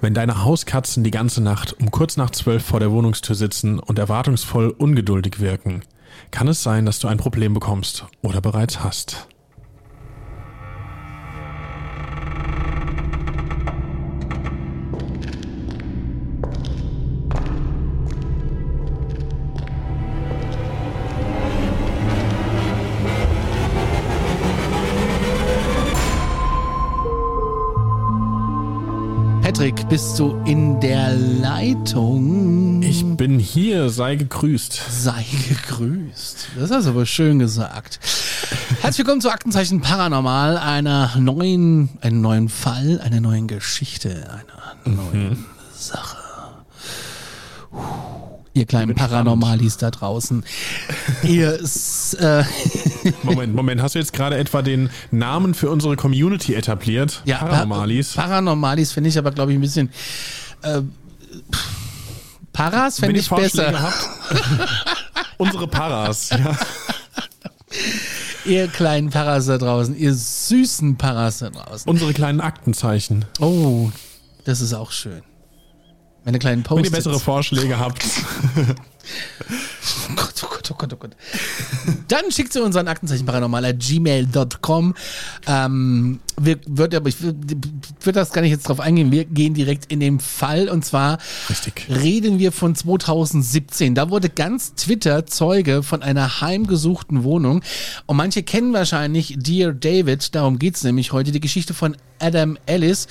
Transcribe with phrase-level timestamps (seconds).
[0.00, 3.98] Wenn deine Hauskatzen die ganze Nacht um kurz nach zwölf vor der Wohnungstür sitzen und
[3.98, 5.82] erwartungsvoll ungeduldig wirken,
[6.30, 9.27] kann es sein, dass du ein Problem bekommst oder bereits hast.
[29.88, 32.82] Bist du in der Leitung?
[32.82, 34.82] Ich bin hier, sei gegrüßt.
[34.90, 36.48] Sei gegrüßt.
[36.58, 37.98] Das hast du aber schön gesagt.
[38.82, 45.46] Herzlich willkommen zu Aktenzeichen Paranormal, einer neuen, einem neuen Fall, einer neuen Geschichte, einer neuen
[45.74, 46.18] Sache.
[47.70, 48.07] Puh,
[48.58, 50.44] Ihr kleinen Paranormalis da draußen.
[51.22, 51.60] Ihr
[52.18, 52.44] äh,
[53.22, 57.22] Moment, Moment, hast du jetzt gerade etwa den Namen für unsere Community etabliert?
[57.24, 58.14] ja, Paranormalis.
[58.14, 59.90] Pa Paranormalis finde ich aber, glaube ich, ein bisschen.
[60.62, 60.82] Äh,
[62.52, 63.80] Paras fände ich besser.
[63.80, 64.08] habt.
[65.38, 66.30] unsere Paras.
[66.30, 66.58] Ja.
[68.44, 71.88] Ihr kleinen Paras da draußen, ihr süßen Paras da draußen.
[71.88, 73.24] Unsere kleinen Aktenzeichen.
[73.38, 73.90] Oh,
[74.44, 75.22] das ist auch schön.
[76.28, 78.04] Meine kleinen Wenn ihr bessere Vorschläge habt.
[80.10, 81.10] Oh Gott, oh Gott, oh Gott, oh Gott.
[82.08, 84.94] Dann schickt sie unseren Aktenzeichen paranormal gmail.com.
[85.46, 87.56] Ähm, wir wird, aber ich würde
[88.00, 89.10] würd das gar nicht jetzt drauf eingehen.
[89.12, 91.18] Wir gehen direkt in den Fall und zwar
[91.50, 91.86] Richtig.
[91.90, 93.94] reden wir von 2017.
[93.94, 97.62] Da wurde ganz Twitter Zeuge von einer heimgesuchten Wohnung.
[98.06, 100.34] Und manche kennen wahrscheinlich Dear David.
[100.34, 101.32] Darum geht's nämlich heute.
[101.32, 103.08] Die Geschichte von Adam Ellis.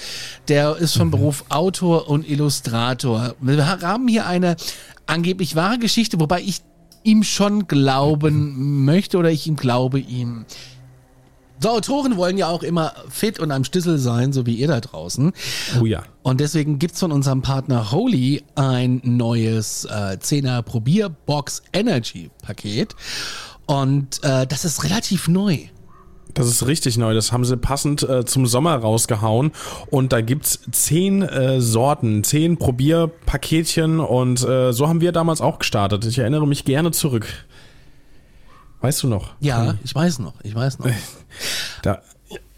[0.48, 3.36] Der ist von Beruf Autor und Illustrator.
[3.40, 4.56] Wir haben hier eine
[5.06, 6.62] angeblich wahre Geschichte, wobei ich
[7.04, 10.46] ihm schon glauben möchte oder ich ihm glaube ihm.
[11.60, 14.80] So, Autoren wollen ja auch immer fit und am Schlüssel sein, so wie ihr da
[14.80, 15.32] draußen.
[15.82, 16.04] Oh ja.
[16.22, 22.96] Und deswegen gibt's von unserem Partner Holy ein neues äh, 10er Probierbox Energy Paket.
[23.66, 25.58] Und äh, das ist relativ neu.
[26.38, 27.16] Das ist richtig neu.
[27.16, 29.52] Das haben sie passend äh, zum Sommer rausgehauen.
[29.90, 34.00] Und da gibt's zehn äh, Sorten, zehn Probierpaketchen.
[34.00, 36.06] Und äh, so haben wir damals auch gestartet.
[36.06, 37.28] Ich erinnere mich gerne zurück.
[38.82, 39.34] Weißt du noch?
[39.40, 40.88] Ja, ich weiß noch, ich weiß noch.
[41.84, 42.02] Da,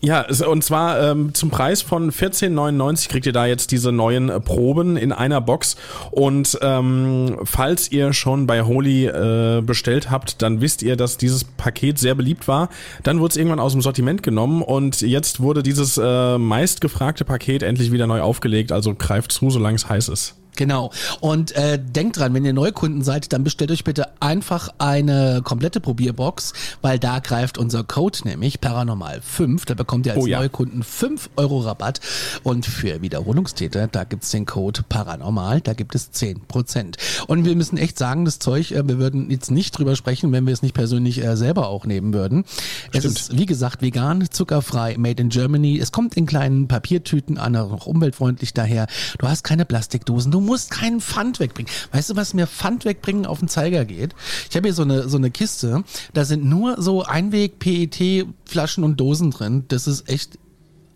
[0.02, 4.40] ja, und zwar ähm, zum Preis von 14,99 kriegt ihr da jetzt diese neuen äh,
[4.40, 5.76] Proben in einer Box.
[6.12, 11.44] Und ähm, falls ihr schon bei Holy äh, bestellt habt, dann wisst ihr, dass dieses
[11.44, 12.70] Paket sehr beliebt war.
[13.04, 17.62] Dann wurde es irgendwann aus dem Sortiment genommen und jetzt wurde dieses äh, meistgefragte Paket
[17.62, 18.72] endlich wieder neu aufgelegt.
[18.72, 20.39] Also greift zu, solange es heiß ist.
[20.60, 20.92] Genau.
[21.22, 25.80] Und äh, denkt dran, wenn ihr Neukunden seid, dann bestellt euch bitte einfach eine komplette
[25.80, 29.64] Probierbox, weil da greift unser Code nämlich Paranormal 5.
[29.64, 30.40] Da bekommt ihr als Oh ja.
[30.40, 32.02] Neukunden 5 Euro Rabatt.
[32.44, 36.98] Und für Wiederholungstäter, da gibt's den Code Paranormal, da gibt es 10%.
[37.28, 40.46] Und wir müssen echt sagen, das Zeug, äh, wir würden jetzt nicht drüber sprechen, wenn
[40.46, 42.44] wir es nicht persönlich äh, selber auch nehmen würden.
[42.92, 45.80] Es ist, wie gesagt, vegan, zuckerfrei, made in Germany.
[45.80, 48.88] Es kommt in kleinen Papiertüten an, noch umweltfreundlich daher.
[49.20, 51.72] Du hast keine Plastikdosen, du musst keinen Pfand wegbringen.
[51.92, 54.16] Weißt du, was mir Pfand wegbringen auf den Zeiger geht?
[54.50, 55.84] Ich habe hier so eine, so eine Kiste,
[56.14, 59.66] da sind nur so Einweg-PET-Flaschen und Dosen drin.
[59.68, 60.40] Das ist echt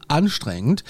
[0.08, 0.84] anstrengend.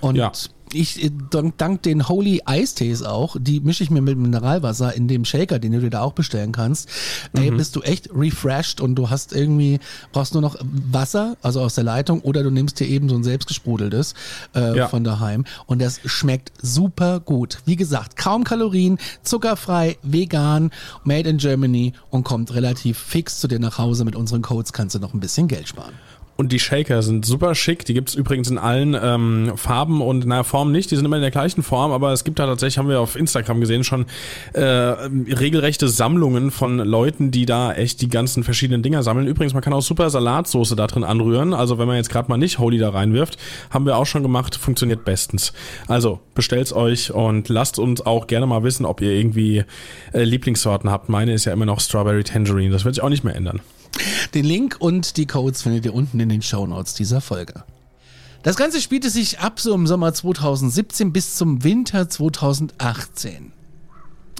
[0.00, 0.32] Und Ja.
[0.72, 5.08] Ich, äh, dank, dank den Holy Eistees auch, die mische ich mir mit Mineralwasser in
[5.08, 6.88] dem Shaker, den du dir da auch bestellen kannst.
[7.32, 7.56] Ey, Mhm.
[7.56, 9.78] bist du echt refreshed und du hast irgendwie,
[10.12, 10.56] brauchst nur noch
[10.90, 14.14] Wasser, also aus der Leitung, oder du nimmst dir eben so ein selbstgesprudeltes
[14.54, 14.88] äh, Ja.
[14.88, 15.44] von daheim.
[15.66, 17.58] Und das schmeckt super gut.
[17.64, 20.70] Wie gesagt, kaum Kalorien, zuckerfrei, vegan,
[21.04, 24.04] made in Germany und kommt relativ fix zu dir nach Hause.
[24.04, 25.94] Mit unseren Codes kannst du noch ein bisschen Geld sparen.
[26.36, 27.86] Und die Shaker sind super schick.
[27.86, 30.90] Die gibt's übrigens in allen ähm, Farben und naja, Formen nicht.
[30.90, 33.16] Die sind immer in der gleichen Form, aber es gibt da tatsächlich, haben wir auf
[33.16, 34.04] Instagram gesehen, schon
[34.52, 39.26] äh, regelrechte Sammlungen von Leuten, die da echt die ganzen verschiedenen Dinger sammeln.
[39.26, 41.54] Übrigens, man kann auch super Salatsoße da drin anrühren.
[41.54, 43.38] Also wenn man jetzt gerade mal nicht Holy da reinwirft,
[43.70, 45.54] haben wir auch schon gemacht, funktioniert bestens.
[45.88, 49.64] Also bestellt's euch und lasst uns auch gerne mal wissen, ob ihr irgendwie
[50.12, 51.08] äh, Lieblingssorten habt.
[51.08, 52.70] Meine ist ja immer noch Strawberry Tangerine.
[52.70, 53.60] Das wird sich auch nicht mehr ändern.
[54.34, 57.64] Den Link und die Codes findet ihr unten in den Show Notes dieser Folge.
[58.42, 63.52] Das Ganze spielte sich ab so im Sommer 2017 bis zum Winter 2018.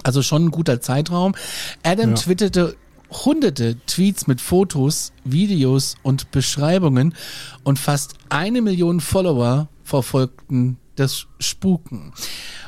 [0.03, 1.35] Also schon ein guter Zeitraum.
[1.83, 2.15] Adam Ja.
[2.15, 2.75] twitterte
[3.09, 7.15] hunderte Tweets mit Fotos, Videos und Beschreibungen
[7.63, 12.13] und fast eine Million Follower verfolgten das Spuken.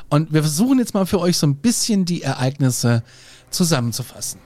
[0.08, 3.02] Und wir versuchen jetzt mal für euch so ein bisschen die Ereignisse
[3.50, 4.40] zusammenzufassen.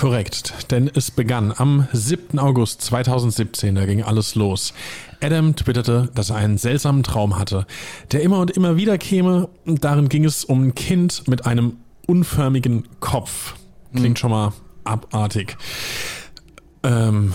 [0.00, 2.38] Korrekt, denn es begann am 7.
[2.38, 4.72] August 2017, da ging alles los.
[5.20, 7.66] Adam twitterte, dass er einen seltsamen Traum hatte,
[8.10, 9.50] der immer und immer wieder käme.
[9.66, 11.76] Darin ging es um ein Kind mit einem
[12.06, 13.56] unförmigen Kopf.
[13.94, 14.54] Klingt schon mal
[14.84, 15.58] abartig.
[16.82, 17.34] Ähm,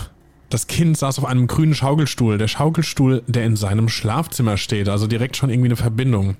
[0.56, 5.06] das Kind saß auf einem grünen Schaukelstuhl, der Schaukelstuhl, der in seinem Schlafzimmer steht, also
[5.06, 6.36] direkt schon irgendwie eine Verbindung.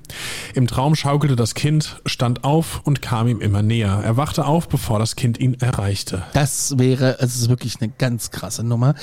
[0.55, 4.01] Im Traum schaukelte das Kind, stand auf und kam ihm immer näher.
[4.03, 6.23] Er wachte auf, bevor das Kind ihn erreichte.
[6.33, 8.95] Das wäre, es ist wirklich eine ganz krasse Nummer.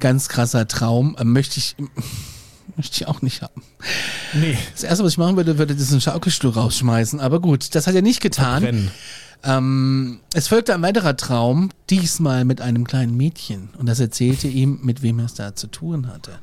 [0.00, 1.14] Ganz krasser Traum.
[1.18, 1.76] Äh, Möchte ich,
[2.76, 3.62] möchte ich auch nicht haben.
[4.32, 4.56] Nee.
[4.72, 7.20] Das erste, was ich machen würde, würde diesen Schaukelstuhl rausschmeißen.
[7.20, 8.64] Aber gut, das hat er nicht getan.
[8.64, 8.90] Rennen.
[9.42, 13.70] Ähm, es folgte ein weiterer Traum, diesmal mit einem kleinen Mädchen.
[13.78, 16.38] Und das erzählte ihm, mit wem er es da zu tun hatte.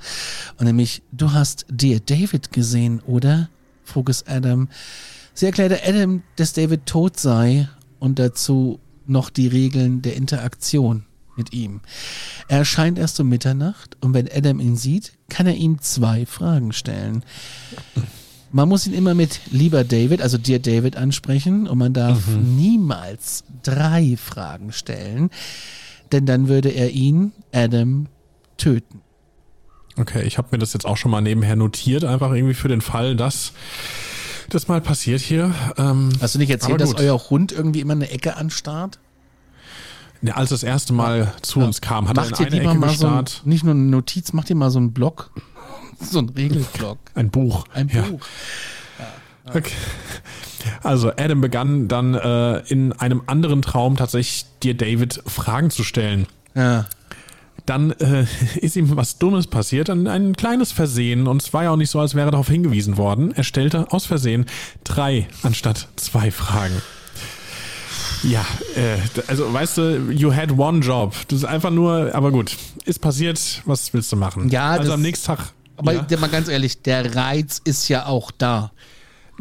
[0.58, 3.50] Und nämlich, du hast Dear David gesehen, oder?
[3.84, 4.70] frug es Adam.
[5.34, 7.68] Sie erklärte Adam, dass David tot sei
[8.00, 11.06] und dazu noch die Regeln der Interaktion
[11.36, 11.82] mit ihm.
[12.48, 16.72] Er erscheint erst um Mitternacht und wenn Adam ihn sieht, kann er ihm zwei Fragen
[16.72, 17.24] stellen.
[18.52, 23.46] Man muss ihn immer mit lieber David, also dir David ansprechen und man darf niemals
[23.64, 25.30] drei Fragen stellen,
[26.12, 28.08] denn dann würde er ihn, Adam,
[28.58, 29.02] töten.
[29.98, 32.82] Okay, ich habe mir das jetzt auch schon mal nebenher notiert, einfach irgendwie für den
[32.82, 33.54] Fall, dass
[34.50, 35.54] das mal passiert hier.
[35.78, 39.00] Ähm, Hast du nicht erzählt, dass euer Hund irgendwie immer eine Ecke anstarrt?
[40.22, 42.90] Ja, als das erste Mal zu uns kam, hat Macht er in eine Ecke mal
[42.90, 43.42] so ein, gestarrt.
[43.46, 45.32] nicht nur eine Notiz, macht dir mal so einen Block,
[46.10, 47.66] so einen Regelblock, Ein Buch.
[47.74, 48.02] ein ja.
[48.04, 48.22] Buch.
[49.46, 49.72] Okay.
[50.84, 56.28] Also Adam begann dann äh, in einem anderen Traum tatsächlich dir David Fragen zu stellen.
[56.54, 56.86] Ja.
[57.66, 58.26] Dann äh,
[58.62, 61.28] ist ihm was Dummes passiert, ein, ein kleines Versehen.
[61.28, 63.32] Und es war ja auch nicht so, als wäre darauf hingewiesen worden.
[63.36, 64.46] Er stellte aus Versehen
[64.84, 66.82] drei anstatt zwei Fragen.
[68.24, 68.46] Ja,
[68.76, 68.98] äh,
[69.28, 71.16] also weißt du, you had one job.
[71.28, 72.56] Das ist einfach nur, aber gut,
[72.86, 74.50] ist passiert, was willst du machen?
[74.50, 75.54] Ja, also am nächsten Tag.
[75.82, 76.18] Aber ja.
[76.20, 78.72] mal ganz ehrlich, der Reiz ist ja auch da.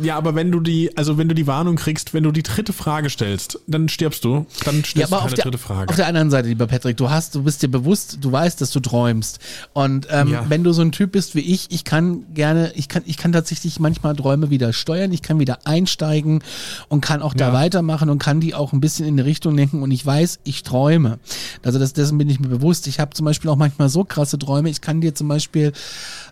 [0.03, 2.73] Ja, aber wenn du die, also wenn du die Warnung kriegst, wenn du die dritte
[2.73, 4.47] Frage stellst, dann stirbst du.
[4.65, 5.89] Dann Ja, stellst aber du auf keine der, dritte Frage.
[5.91, 8.71] auf der anderen Seite, lieber Patrick, du hast, du bist dir bewusst, du weißt, dass
[8.71, 9.39] du träumst.
[9.73, 10.45] Und ähm, Ja.
[10.49, 13.33] wenn du so ein Typ bist wie ich, ich kann gerne, ich kann, ich kann
[13.33, 16.43] tatsächlich manchmal Träume wieder steuern, ich kann wieder einsteigen
[16.89, 17.53] und kann auch da Ja.
[17.53, 20.63] weitermachen und kann die auch ein bisschen in eine Richtung lenken und ich weiß, ich
[20.63, 21.19] träume.
[21.63, 22.87] Also das, dessen bin ich mir bewusst.
[22.87, 24.71] Ich habe zum Beispiel auch manchmal so krasse Träume.
[24.71, 25.73] Ich kann dir zum Beispiel,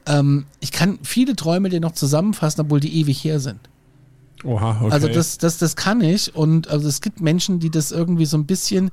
[0.07, 3.58] ähm, ich kann viele Träume dir noch zusammenfassen, obwohl die ewig her sind.
[4.45, 4.93] Oha, okay.
[4.93, 8.37] Also das, das, das kann ich und also es gibt Menschen, die das irgendwie so
[8.37, 8.91] ein bisschen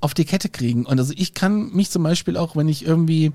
[0.00, 0.84] auf die Kette kriegen.
[0.86, 3.32] Und also ich kann mich zum Beispiel auch, wenn ich irgendwie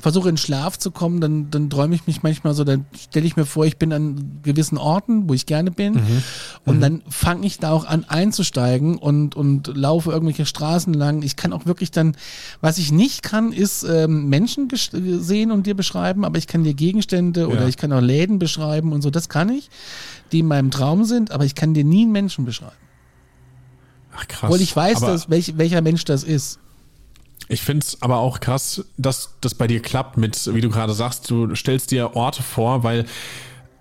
[0.00, 3.34] versuche in Schlaf zu kommen, dann, dann träume ich mich manchmal so, dann stelle ich
[3.36, 6.00] mir vor, ich bin an gewissen Orten, wo ich gerne bin.
[6.64, 11.22] Und dann fange ich da auch an einzusteigen und, und laufe irgendwelche Straßen lang.
[11.22, 12.16] Ich kann auch wirklich dann,
[12.60, 16.74] was ich nicht kann, ist ähm, Menschen sehen und dir beschreiben, aber ich kann dir
[16.74, 17.68] Gegenstände oder Ja.
[17.68, 19.10] ich kann auch Läden beschreiben und so.
[19.10, 19.68] Das kann ich,
[20.32, 22.76] die in meinem Traum sind, aber ich kann dir nie einen Menschen beschreiben.
[24.14, 24.44] Ach, krass.
[24.44, 26.58] Obwohl ich weiß, dass, welch, welcher Mensch das ist.
[27.48, 31.30] Ich find's aber auch krass, dass das bei dir klappt mit, wie du gerade sagst,
[31.30, 33.06] du stellst dir Orte vor, weil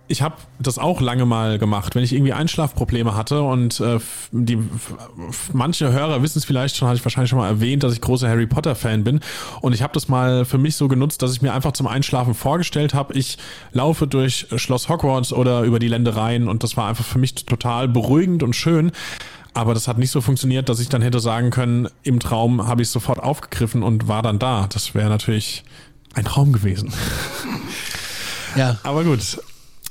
[0.08, 4.00] ich habe das auch lange mal gemacht, wenn ich irgendwie Einschlafprobleme hatte und äh,
[4.32, 4.58] die
[5.54, 8.28] manche Hörer wissen es vielleicht schon, hatte ich wahrscheinlich schon mal erwähnt, dass ich großer
[8.28, 9.20] Harry Potter Fan bin
[9.62, 12.34] und ich habe das mal für mich so genutzt, dass ich mir einfach zum Einschlafen
[12.34, 13.38] vorgestellt habe, ich
[13.74, 17.88] laufe durch Schloss Hogwarts oder über die Ländereien und das war einfach für mich total
[17.88, 18.92] beruhigend und schön.
[19.54, 22.84] Aber das hat nicht so funktioniert, dass ich dann hätte sagen können, im Traum habe
[22.84, 24.68] ich sofort aufgegriffen und war dann da.
[24.72, 25.64] Das wäre natürlich
[26.14, 26.94] ein Traum gewesen.
[28.56, 28.78] Ja.
[28.84, 29.40] Aber gut.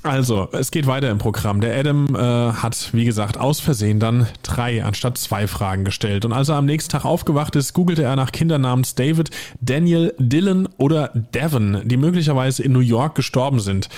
[0.07, 1.61] Also, es geht weiter im Programm.
[1.61, 6.25] Der Adam äh, hat, wie gesagt, aus Versehen dann drei anstatt zwei Fragen gestellt.
[6.25, 10.15] Und als er am nächsten Tag aufgewacht ist, googelte er nach Kindern namens David, Daniel,
[10.19, 13.89] Dylan oder Devon, die möglicherweise in New York gestorben sind.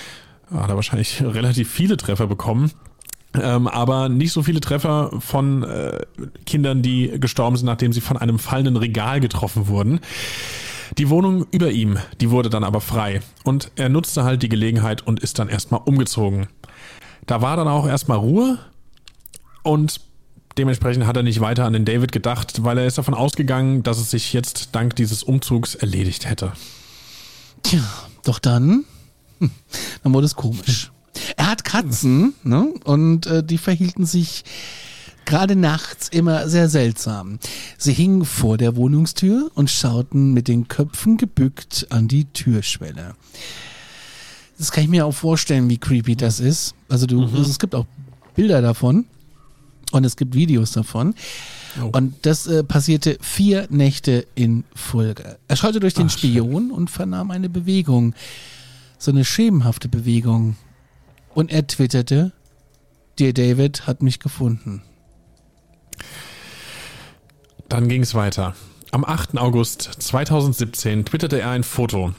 [0.52, 2.72] Hat er wahrscheinlich relativ viele Treffer bekommen.
[3.34, 6.00] Ähm, aber nicht so viele Treffer von äh,
[6.46, 10.00] Kindern, die gestorben sind, nachdem sie von einem fallenden Regal getroffen wurden.
[10.98, 15.06] Die Wohnung über ihm, die wurde dann aber frei und er nutzte halt die Gelegenheit
[15.06, 16.48] und ist dann erstmal umgezogen.
[17.26, 18.58] Da war dann auch erstmal Ruhe
[19.62, 20.00] und
[20.56, 23.98] dementsprechend hat er nicht weiter an den David gedacht, weil er ist davon ausgegangen, dass
[23.98, 26.52] es sich jetzt dank dieses Umzugs erledigt hätte.
[27.62, 27.80] Tja,
[28.24, 28.84] doch dann,
[29.38, 29.52] hm,
[30.02, 30.90] dann wurde es komisch.
[31.36, 32.72] Er hat Katzen, ne?
[32.84, 34.44] Und äh, die verhielten sich
[35.28, 37.38] gerade nachts immer sehr seltsam.
[37.76, 43.14] Sie hingen vor der Wohnungstür und schauten mit den Köpfen gebückt an die Türschwelle.
[44.56, 46.74] Das kann ich mir auch vorstellen, wie creepy das ist.
[46.88, 47.42] Also du, mhm.
[47.42, 47.84] es gibt auch
[48.36, 49.04] Bilder davon
[49.92, 51.14] und es gibt Videos davon.
[51.80, 51.90] Oh.
[51.92, 55.38] Und das äh, passierte vier Nächte in Folge.
[55.46, 56.72] Er schaute durch den Ach, Spion shit.
[56.72, 58.14] und vernahm eine Bewegung.
[58.98, 60.56] So eine schemenhafte Bewegung.
[61.34, 62.32] Und er twitterte,
[63.18, 64.82] Dear David hat mich gefunden.
[67.68, 68.54] Dann ging es weiter.
[68.90, 69.36] Am 8.
[69.38, 72.14] August 2017 twitterte er ein Foto.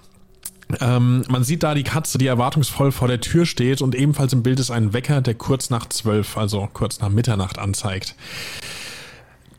[0.79, 4.43] Ähm, man sieht da die Katze, die erwartungsvoll vor der Tür steht und ebenfalls im
[4.43, 8.15] Bild ist ein Wecker, der kurz nach 12, also kurz nach Mitternacht anzeigt.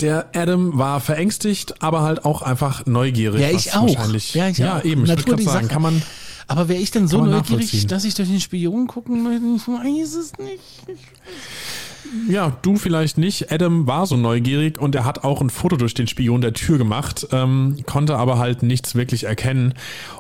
[0.01, 3.41] Der Adam war verängstigt, aber halt auch einfach neugierig.
[3.41, 4.09] Ja, ich auch.
[4.35, 4.85] Ja, ich ja auch.
[4.85, 5.05] eben.
[5.05, 6.01] Ich würde sagen, kann man.
[6.47, 9.45] Aber wäre ich denn so neugierig, dass ich durch den Spion gucken möchte?
[9.57, 10.63] Ich weiß es nicht.
[12.29, 13.53] Ja, du vielleicht nicht.
[13.53, 16.79] Adam war so neugierig und er hat auch ein Foto durch den Spion der Tür
[16.79, 19.75] gemacht, ähm, konnte aber halt nichts wirklich erkennen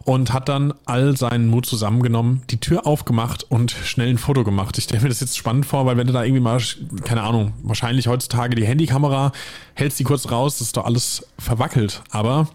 [0.04, 4.78] und hat dann all seinen Mut zusammengenommen, die Tür aufgemacht und schnell ein Foto gemacht.
[4.78, 6.61] Ich stelle mir das jetzt spannend vor, weil wenn du da irgendwie mal,
[7.04, 9.32] keine Ahnung, wahrscheinlich heutzutage die Handykamera,
[9.75, 12.02] hältst die kurz raus, das ist doch alles verwackelt.
[12.11, 12.49] Aber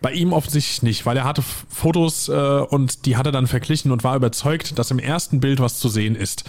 [0.00, 3.92] bei ihm offensichtlich nicht, weil er hatte Fotos äh, und die hat er dann verglichen
[3.92, 6.44] und war überzeugt, dass im ersten Bild was zu sehen ist.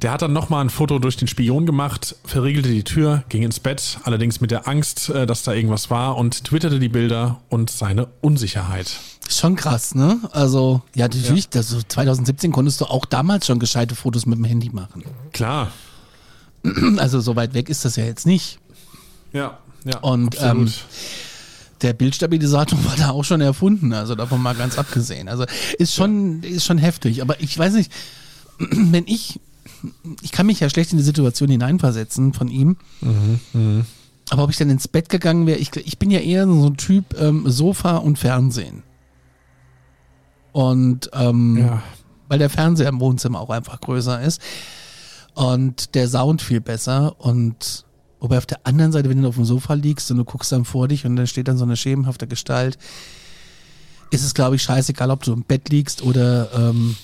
[0.00, 3.60] Der hat dann nochmal ein Foto durch den Spion gemacht, verriegelte die Tür, ging ins
[3.60, 7.70] Bett, allerdings mit der Angst, äh, dass da irgendwas war und twitterte die Bilder und
[7.70, 8.98] seine Unsicherheit.
[9.28, 10.18] Schon krass, ne?
[10.32, 11.50] Also, ja, natürlich, ja.
[11.52, 15.04] Das, 2017 konntest du auch damals schon gescheite Fotos mit dem Handy machen.
[15.32, 15.70] Klar.
[16.96, 18.58] Also, so weit weg ist das ja jetzt nicht.
[19.32, 19.98] Ja, ja.
[19.98, 20.72] Und ähm,
[21.82, 25.28] der Bildstabilisator war da auch schon erfunden, also davon mal ganz abgesehen.
[25.28, 25.44] Also
[25.78, 27.22] ist schon, ist schon heftig.
[27.22, 27.92] Aber ich weiß nicht,
[28.58, 29.40] wenn ich
[30.22, 32.76] ich kann mich ja schlecht in die Situation hineinversetzen von ihm.
[33.00, 33.84] Mhm, mh.
[34.30, 36.76] Aber ob ich dann ins Bett gegangen wäre, ich, ich bin ja eher so ein
[36.76, 38.82] Typ ähm, Sofa und Fernsehen.
[40.52, 41.82] Und ähm, ja.
[42.28, 44.40] weil der Fernseher im Wohnzimmer auch einfach größer ist
[45.34, 47.84] und der Sound viel besser und
[48.22, 50.64] wobei auf der anderen Seite, wenn du auf dem Sofa liegst und du guckst dann
[50.64, 52.78] vor dich und da steht dann so eine schemenhafte Gestalt,
[54.10, 56.96] ist es glaube ich scheißegal, ob du im Bett liegst oder ähm,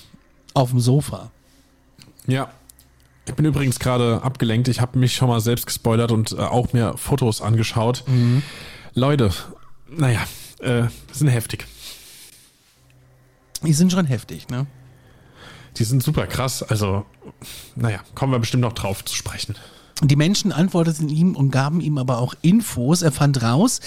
[0.53, 1.29] auf dem Sofa.
[2.25, 2.51] Ja.
[3.25, 4.69] Ich bin übrigens gerade abgelenkt.
[4.69, 8.03] Ich habe mich schon mal selbst gespoilert und äh, auch mir Fotos angeschaut.
[8.07, 8.41] Mhm.
[8.95, 9.31] Leute,
[9.87, 10.21] naja,
[10.59, 11.67] äh, sind heftig.
[13.61, 14.65] Die sind schon heftig, ne?
[15.77, 16.63] Die sind super krass.
[16.63, 17.05] Also,
[17.75, 19.55] naja, kommen wir bestimmt noch drauf zu sprechen.
[20.01, 23.01] Die Menschen antworteten ihm und gaben ihm aber auch Infos.
[23.01, 23.81] Er fand raus,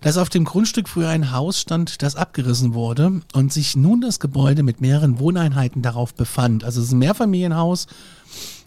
[0.00, 4.20] dass auf dem Grundstück früher ein Haus stand, das abgerissen wurde und sich nun das
[4.20, 6.64] Gebäude mit mehreren Wohneinheiten darauf befand.
[6.64, 7.86] Also es ist ein Mehrfamilienhaus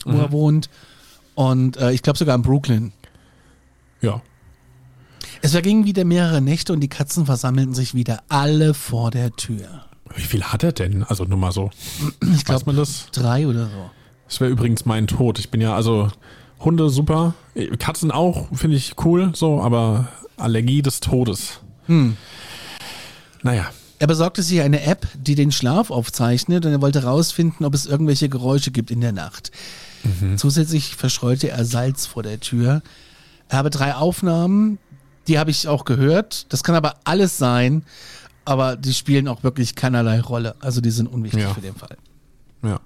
[0.05, 0.19] wo mhm.
[0.19, 0.69] er wohnt.
[1.35, 2.91] Und äh, ich glaube sogar in Brooklyn.
[4.01, 4.21] Ja.
[5.41, 9.85] Es vergingen wieder mehrere Nächte und die Katzen versammelten sich wieder alle vor der Tür.
[10.15, 11.03] Wie viel hat er denn?
[11.03, 11.71] Also nur mal so.
[12.33, 13.07] Ich glaube man das?
[13.11, 13.89] Drei oder so.
[14.27, 15.39] Das wäre übrigens mein Tod.
[15.39, 16.09] Ich bin ja also
[16.63, 17.33] Hunde super,
[17.79, 21.59] Katzen auch finde ich cool, so, aber Allergie des Todes.
[21.85, 22.17] Hm.
[23.41, 23.65] Naja.
[23.99, 27.85] Er besorgte sich eine App, die den Schlaf aufzeichnet und er wollte herausfinden, ob es
[27.85, 29.51] irgendwelche Geräusche gibt in der Nacht.
[30.03, 30.37] Mhm.
[30.37, 32.81] Zusätzlich verschreute er Salz vor der Tür.
[33.47, 34.77] Er habe drei Aufnahmen,
[35.27, 36.51] die habe ich auch gehört.
[36.51, 37.83] Das kann aber alles sein,
[38.45, 40.55] aber die spielen auch wirklich keinerlei Rolle.
[40.59, 41.53] Also die sind unwichtig ja.
[41.53, 41.97] für den Fall.
[42.61, 42.79] Ja.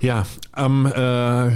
[0.00, 1.52] Ja, am äh,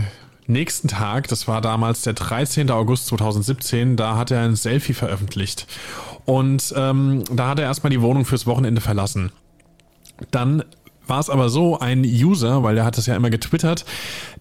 [0.50, 2.70] nächsten Tag, das war damals der 13.
[2.70, 5.66] August 2017, da hat er ein Selfie veröffentlicht.
[6.24, 9.32] Und ähm, da hat er erstmal die Wohnung fürs Wochenende verlassen.
[10.30, 10.64] Dann
[11.06, 13.84] war es aber so, ein User, weil der hat das ja immer getwittert,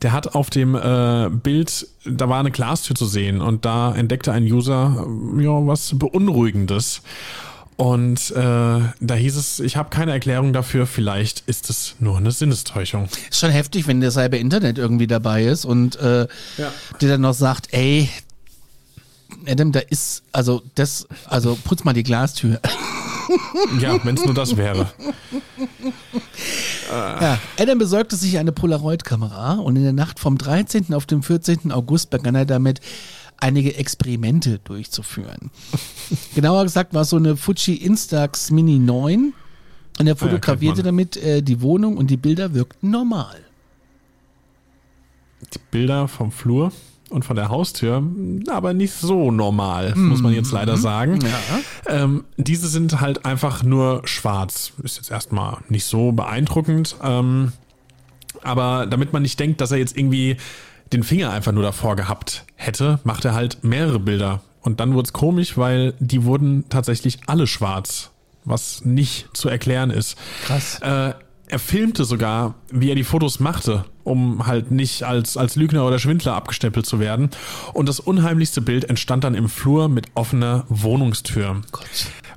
[0.01, 4.31] der hat auf dem äh, Bild, da war eine Glastür zu sehen und da entdeckte
[4.31, 7.01] ein User, ja, was Beunruhigendes.
[7.79, 12.29] Und äh, da hieß es, ich habe keine Erklärung dafür, vielleicht ist es nur eine
[12.29, 13.07] Sinnestäuschung.
[13.29, 16.73] Ist schon heftig, wenn der Cyber Internet irgendwie dabei ist und äh, ja.
[16.99, 18.09] der dann noch sagt, ey,
[19.47, 22.59] Adam, da ist, also das, also putz mal die Glastür.
[23.79, 24.91] Ja, wenn es nur das wäre.
[26.91, 30.91] Ja, Adam besorgte sich eine Polaroid-Kamera und in der Nacht vom 13.
[30.95, 31.71] auf den 14.
[31.71, 32.81] August begann er damit,
[33.39, 35.51] einige Experimente durchzuführen.
[36.35, 39.33] Genauer gesagt war es so eine Fuji Instax Mini 9
[39.99, 43.37] und er fotografierte ah, ja, damit äh, die Wohnung und die Bilder wirkten normal.
[45.53, 46.71] Die Bilder vom Flur
[47.09, 48.03] und von der Haustür,
[48.49, 50.09] aber nicht so normal, mm.
[50.09, 50.81] muss man jetzt leider mhm.
[50.81, 51.19] sagen.
[51.21, 52.03] Ja.
[52.03, 54.73] Ähm, diese sind halt einfach nur schwarz.
[54.83, 56.95] Ist jetzt erstmal nicht so beeindruckend.
[57.01, 57.53] Ähm,
[58.41, 60.37] aber damit man nicht denkt, dass er jetzt irgendwie
[60.93, 64.41] den Finger einfach nur davor gehabt hätte, macht er halt mehrere Bilder.
[64.61, 68.11] Und dann wurde es komisch, weil die wurden tatsächlich alle schwarz,
[68.43, 70.17] was nicht zu erklären ist.
[70.45, 70.79] Krass.
[70.81, 71.13] Äh,
[71.51, 75.97] er filmte sogar, wie er die Fotos machte, um halt nicht als, als Lügner oder
[75.97, 77.31] Schwindler abgestempelt zu werden.
[77.73, 81.61] Und das unheimlichste Bild entstand dann im Flur mit offener Wohnungstür.
[81.71, 81.87] Gott.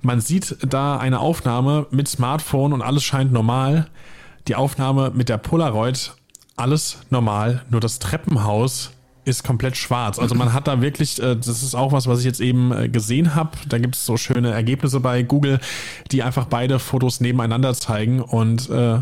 [0.01, 3.89] Man sieht da eine Aufnahme mit Smartphone und alles scheint normal.
[4.49, 6.15] Die Aufnahme mit der Polaroid
[6.57, 8.91] alles normal, nur das Treppenhaus
[9.25, 10.19] ist komplett schwarz.
[10.19, 12.89] Also man hat da wirklich, äh, das ist auch was, was ich jetzt eben äh,
[12.89, 13.53] gesehen habe.
[13.69, 15.61] Da gibt es so schöne Ergebnisse bei Google,
[16.11, 18.21] die einfach beide Fotos nebeneinander zeigen.
[18.21, 19.01] Und äh,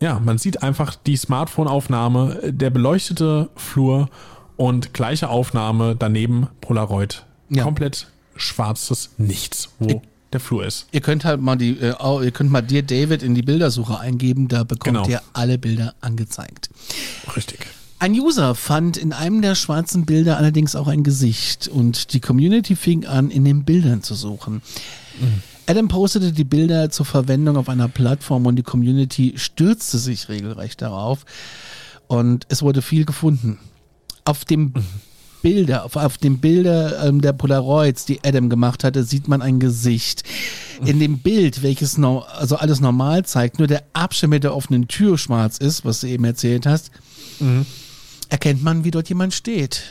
[0.00, 4.10] ja, man sieht einfach die Smartphone-Aufnahme, der beleuchtete Flur
[4.56, 7.24] und gleiche Aufnahme daneben Polaroid.
[7.48, 7.64] Ja.
[7.64, 9.70] Komplett schwarzes Nichts.
[9.78, 10.02] Wo
[10.34, 10.86] der Flur ist.
[10.92, 14.48] Ihr könnt halt mal die, äh, ihr könnt mal dir David in die Bildersuche eingeben,
[14.48, 15.08] da bekommt genau.
[15.08, 16.68] ihr alle Bilder angezeigt.
[17.36, 17.66] Richtig.
[17.98, 22.76] Ein User fand in einem der schwarzen Bilder allerdings auch ein Gesicht und die Community
[22.76, 24.60] fing an, in den Bildern zu suchen.
[25.18, 25.42] Mhm.
[25.66, 30.82] Adam postete die Bilder zur Verwendung auf einer Plattform und die Community stürzte sich regelrecht
[30.82, 31.24] darauf
[32.06, 33.58] und es wurde viel gefunden.
[34.26, 34.84] Auf dem mhm.
[35.44, 39.60] Bilder, auf, auf den Bilder ähm, der Polaroids, die Adam gemacht hatte, sieht man ein
[39.60, 40.22] Gesicht.
[40.86, 44.88] In dem Bild, welches no, also alles normal zeigt, nur der Abstand mit der offenen
[44.88, 46.90] Tür schwarz ist, was du eben erzählt hast,
[47.40, 47.66] mhm.
[48.30, 49.82] erkennt man, wie dort jemand steht.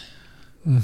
[0.64, 0.84] Mhm.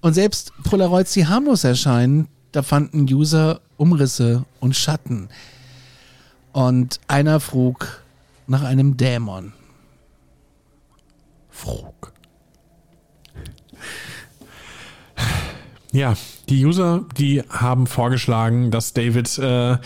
[0.00, 5.28] Und selbst Polaroids, die harmlos erscheinen, da fanden User Umrisse und Schatten.
[6.52, 8.02] Und einer frug
[8.46, 9.52] nach einem Dämon.
[11.50, 12.11] Frug.
[15.92, 16.14] Ja,
[16.48, 19.76] die User, die haben vorgeschlagen, dass David äh,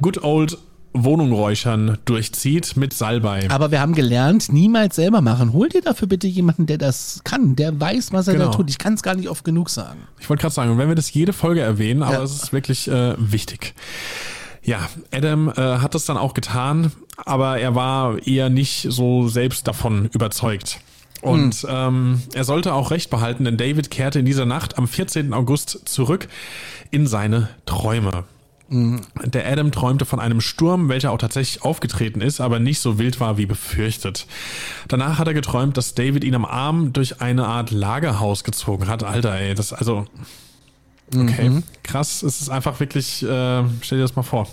[0.00, 0.58] Good Old
[0.92, 3.48] Wohnung räuchern durchzieht mit Salbei.
[3.50, 5.52] Aber wir haben gelernt, niemals selber machen.
[5.52, 8.46] Hol dir dafür bitte jemanden, der das kann, der weiß, was er genau.
[8.46, 8.70] da tut.
[8.70, 10.00] Ich kann es gar nicht oft genug sagen.
[10.18, 13.14] Ich wollte gerade sagen, wenn wir das jede Folge erwähnen, aber es ist wirklich äh,
[13.18, 13.74] wichtig.
[14.62, 19.68] Ja, Adam äh, hat das dann auch getan, aber er war eher nicht so selbst
[19.68, 20.80] davon überzeugt.
[21.22, 21.68] Und hm.
[21.70, 25.32] ähm, er sollte auch recht behalten, denn David kehrte in dieser Nacht am 14.
[25.32, 26.28] August zurück
[26.90, 28.24] in seine Träume.
[28.68, 29.00] Hm.
[29.24, 33.20] Der Adam träumte von einem Sturm, welcher auch tatsächlich aufgetreten ist, aber nicht so wild
[33.20, 34.26] war wie befürchtet.
[34.88, 39.02] Danach hat er geträumt, dass David ihn am Arm durch eine Art Lagerhaus gezogen hat.
[39.02, 40.06] Alter, ey, das also
[41.14, 41.62] Okay, mhm.
[41.82, 42.22] krass.
[42.22, 44.46] Es ist einfach wirklich, äh, stell dir das mal vor.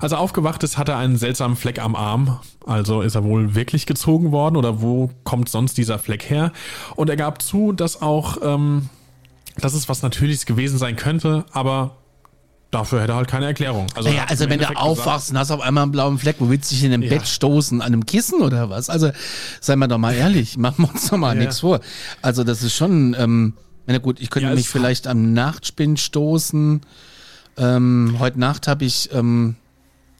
[0.00, 2.40] Als er aufgewacht ist, hat er einen seltsamen Fleck am Arm.
[2.66, 6.52] Also ist er wohl wirklich gezogen worden oder wo kommt sonst dieser Fleck her?
[6.96, 8.88] Und er gab zu, dass auch, ähm,
[9.58, 11.96] dass es was Natürliches gewesen sein könnte, aber
[12.70, 13.88] Dafür hätte er halt keine Erklärung.
[13.96, 16.50] Also, naja, also wenn du aufwachst gesagt, und hast auf einmal einen blauen Fleck, wo
[16.50, 17.08] willst du dich in dem ja.
[17.08, 17.80] Bett stoßen?
[17.80, 18.88] An einem Kissen oder was?
[18.88, 19.10] Also,
[19.60, 21.40] seien wir doch mal ehrlich, machen wir uns doch mal ja.
[21.40, 21.80] nichts vor.
[22.22, 23.54] Also, das ist schon, ähm,
[23.92, 26.80] na gut, ich könnte ja, mich vielleicht am Nachtspind stoßen.
[27.56, 29.56] Ähm, heute Nacht habe ich ähm,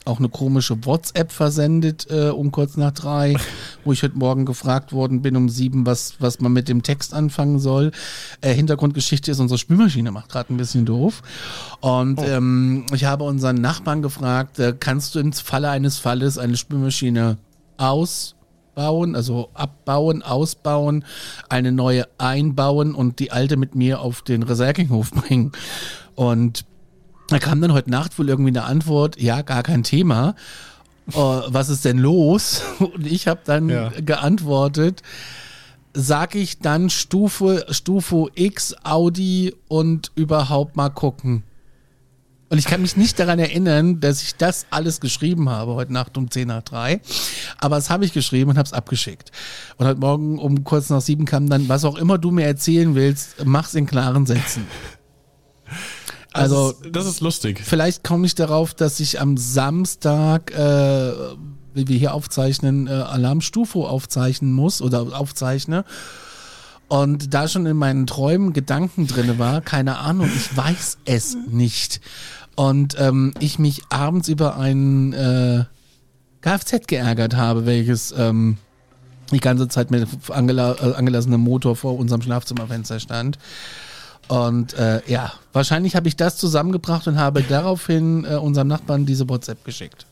[0.04, 3.36] auch eine komische WhatsApp versendet äh, um kurz nach drei,
[3.84, 7.14] wo ich heute Morgen gefragt worden bin um sieben, was, was man mit dem Text
[7.14, 7.92] anfangen soll.
[8.40, 11.22] Äh, Hintergrundgeschichte ist, unsere Spülmaschine macht gerade ein bisschen doof.
[11.80, 12.24] Und oh.
[12.24, 17.36] ähm, ich habe unseren Nachbarn gefragt, äh, kannst du im Falle eines Falles eine Spülmaschine
[17.76, 18.34] aus
[18.74, 21.04] bauen, also abbauen, ausbauen,
[21.48, 25.52] eine neue einbauen und die alte mit mir auf den Recyclinghof bringen.
[26.14, 26.64] Und
[27.28, 30.34] da kam dann heute Nacht wohl irgendwie eine Antwort, ja, gar kein Thema.
[31.14, 32.62] Uh, was ist denn los?
[32.78, 33.88] Und ich habe dann ja.
[33.88, 35.02] geantwortet,
[35.92, 41.42] sag ich dann Stufe, Stufe X, Audi und überhaupt mal gucken.
[42.50, 46.18] Und ich kann mich nicht daran erinnern, dass ich das alles geschrieben habe heute Nacht
[46.18, 47.00] um 10 nach 3.
[47.58, 49.30] Aber das habe ich geschrieben und habe es abgeschickt.
[49.76, 52.96] Und heute Morgen um kurz nach 7 kam dann, was auch immer du mir erzählen
[52.96, 54.66] willst, mach's in klaren Sätzen.
[56.32, 57.60] Also, das ist, das ist lustig.
[57.64, 61.12] Vielleicht komme ich darauf, dass ich am Samstag, äh,
[61.74, 65.84] wie wir hier aufzeichnen, äh, Alarmstufo aufzeichnen muss oder aufzeichne.
[66.90, 72.00] Und da schon in meinen Träumen Gedanken drinne war, keine Ahnung, ich weiß es nicht.
[72.60, 75.64] Und ähm, ich mich abends über ein äh,
[76.42, 78.58] Kfz geärgert habe, welches ähm,
[79.32, 83.38] die ganze Zeit mit angela äh, angelassenem Motor vor unserem Schlafzimmerfenster stand.
[84.28, 89.26] Und äh, ja, wahrscheinlich habe ich das zusammengebracht und habe daraufhin äh, unserem Nachbarn diese
[89.26, 90.04] WhatsApp geschickt.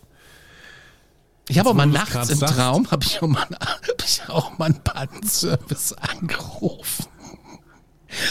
[1.50, 2.54] Ich habe auch mal nachts im sagst.
[2.54, 7.04] Traum, habe ich, auch mal- hab ich auch mal einen Pannenservice angerufen.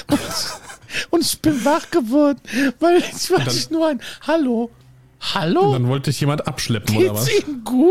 [1.10, 2.40] Und, und ich bin wach geworden,
[2.80, 4.70] weil ich war nicht nur ein Hallo.
[5.20, 5.74] Hallo?
[5.74, 7.48] Dann wollte dich jemand abschleppen oder Geht's was?
[7.48, 7.82] Ihnen gut?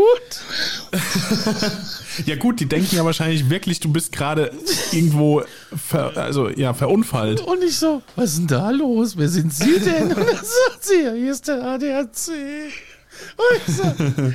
[2.25, 4.51] Ja gut, die denken ja wahrscheinlich wirklich, du bist gerade
[4.91, 5.43] irgendwo
[5.75, 7.41] ver, also ja verunfallt.
[7.41, 9.17] Und ich so, was ist denn da los?
[9.17, 10.07] Wer sind Sie denn?
[10.15, 12.09] Und dann sagt sie, hier ist der ADAC.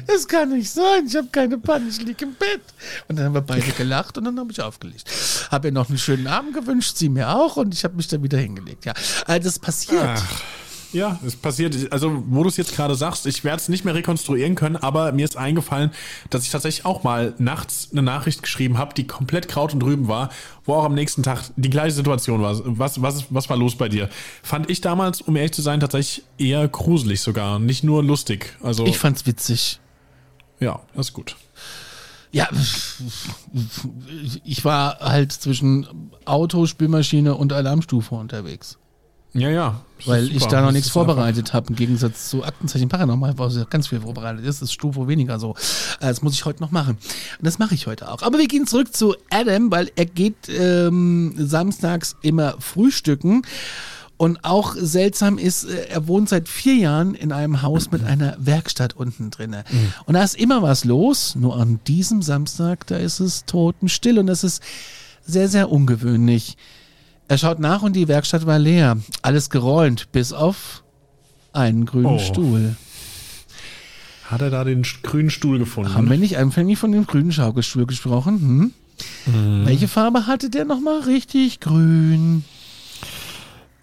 [0.06, 2.60] Es kann nicht sein, ich habe keine Panne, ich liege im Bett.
[3.08, 5.10] Und dann haben wir beide gelacht und dann habe ich aufgelegt.
[5.50, 8.22] Habe ihr noch einen schönen Abend gewünscht, sie mir auch und ich habe mich dann
[8.22, 8.84] wieder hingelegt.
[8.84, 8.94] Ja,
[9.26, 10.02] also das passiert.
[10.02, 10.42] Ach,
[10.92, 11.92] ja, es passiert.
[11.92, 15.12] Also, wo du es jetzt gerade sagst, ich werde es nicht mehr rekonstruieren können, aber
[15.12, 15.90] mir ist eingefallen,
[16.30, 20.08] dass ich tatsächlich auch mal nachts eine Nachricht geschrieben habe, die komplett Kraut und Rüben
[20.08, 20.30] war,
[20.64, 22.60] wo auch am nächsten Tag die gleiche Situation war.
[22.64, 24.08] Was, was, was war los bei dir?
[24.42, 28.56] Fand ich damals, um ehrlich zu sein, tatsächlich eher gruselig sogar, nicht nur lustig.
[28.62, 29.80] Also, Ich fand's witzig.
[30.60, 31.36] ja, das ist gut.
[32.34, 32.48] Ja,
[34.44, 35.86] ich war halt zwischen
[36.24, 38.78] Auto, Spülmaschine und Alarmstufe unterwegs.
[39.34, 39.80] Ja, ja.
[40.04, 40.56] Weil ist ich super.
[40.56, 44.60] da noch nichts vorbereitet habe, im Gegensatz zu Aktenzeichen Paranormal, wo ganz viel vorbereitet ist,
[44.60, 45.54] ist Stufo weniger so.
[46.00, 46.96] Äh, Das muss ich heute noch machen.
[47.38, 48.22] Und das mache ich heute auch.
[48.22, 53.42] Aber wir gehen zurück zu Adam, weil er geht ähm, samstags immer frühstücken.
[54.16, 58.36] Und auch seltsam ist, äh, er wohnt seit vier Jahren in einem Haus mit einer
[58.38, 59.64] Werkstatt unten drinne.
[60.04, 61.36] Und da ist immer was los.
[61.36, 64.18] Nur an diesem Samstag, da ist es totenstill.
[64.18, 64.62] Und das ist
[65.24, 66.56] sehr, sehr ungewöhnlich.
[67.32, 68.98] Er schaut nach und die Werkstatt war leer.
[69.22, 70.82] Alles geräumt, bis auf
[71.54, 72.18] einen grünen Oh.
[72.18, 72.76] Stuhl.
[74.26, 75.94] Hat er da den grünen Stuhl gefunden?
[75.94, 78.72] Haben wir nicht anfänglich von dem grünen Schaukelstuhl gesprochen?
[79.24, 79.64] Hm?
[79.64, 81.00] Welche Farbe hatte der nochmal?
[81.00, 82.44] Richtig grün.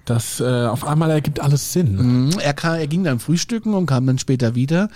[0.05, 1.97] Das äh, auf einmal ergibt alles Sinn.
[1.97, 4.89] Hm, Er, kam, er ging dann frühstücken und kam dann später wieder.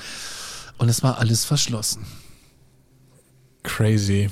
[0.78, 2.06] Und es war alles verschlossen.
[3.64, 4.30] Crazy.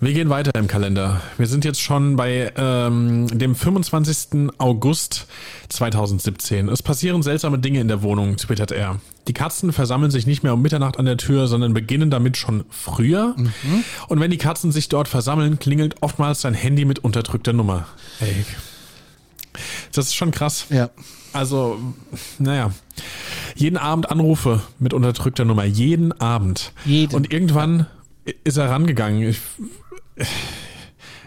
[0.00, 1.20] Wir gehen weiter im Kalender.
[1.38, 4.50] Wir sind jetzt schon bei ähm, dem 25.
[4.58, 5.26] August
[5.70, 6.68] 2017.
[6.68, 9.00] Es passieren seltsame Dinge in der Wohnung, twittert er.
[9.26, 12.64] Die Katzen versammeln sich nicht mehr um Mitternacht an der Tür, sondern beginnen damit schon
[12.70, 13.34] früher.
[14.06, 17.88] Und wenn die Katzen sich dort versammeln, klingelt oftmals sein Handy mit unterdrückter Nummer.
[18.20, 18.44] Ey.
[19.92, 20.66] Das ist schon krass.
[20.70, 20.90] Ja.
[21.32, 21.80] Also,
[22.38, 22.70] naja.
[23.56, 25.64] Jeden Abend Anrufe mit unterdrückter Nummer.
[25.64, 26.72] Jeden Abend.
[26.84, 27.16] Jeden.
[27.16, 27.86] Und irgendwann
[28.44, 29.22] ist er rangegangen.
[29.22, 29.40] Ich,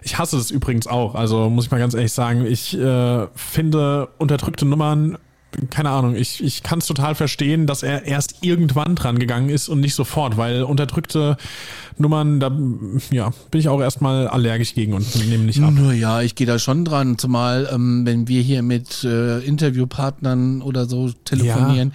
[0.04, 1.16] ich hasse es übrigens auch.
[1.16, 5.18] Also muss ich mal ganz ehrlich sagen, ich äh, finde unterdrückte Nummern,
[5.70, 9.68] keine Ahnung, ich, ich kann es total verstehen, dass er erst irgendwann dran gegangen ist
[9.70, 11.38] und nicht sofort, weil unterdrückte
[11.98, 12.52] Nummern, da
[13.12, 15.74] ja, bin ich auch erstmal allergisch gegen und nehme nicht ab.
[15.74, 20.62] Nur ja, ich gehe da schon dran, zumal ähm, wenn wir hier mit äh, Interviewpartnern
[20.62, 21.94] oder so telefonieren,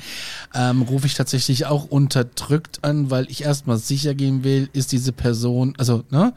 [0.54, 5.12] ähm, rufe ich tatsächlich auch unterdrückt an, weil ich erstmal sicher gehen will, ist diese
[5.12, 6.34] Person, also, ne?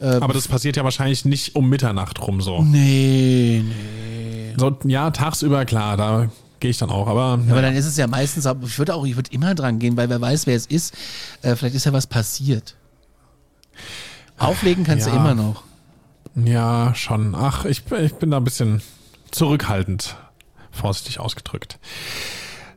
[0.00, 2.62] Aber das passiert ja wahrscheinlich nicht um Mitternacht rum so.
[2.62, 4.54] Nee, nee.
[4.56, 6.28] So, ja, tagsüber, klar, da
[6.60, 9.16] gehe ich dann auch, aber, Aber dann ist es ja meistens, ich würde auch, ich
[9.16, 10.94] würde immer dran gehen, weil wer weiß, wer es ist,
[11.42, 12.76] äh, vielleicht ist ja was passiert.
[14.38, 15.12] Auflegen kannst Ja.
[15.12, 15.62] du immer noch.
[16.34, 17.34] ja, schon.
[17.34, 18.82] Ach, ich, ich bin da ein bisschen
[19.30, 20.16] zurückhaltend,
[20.70, 21.78] vorsichtig ausgedrückt.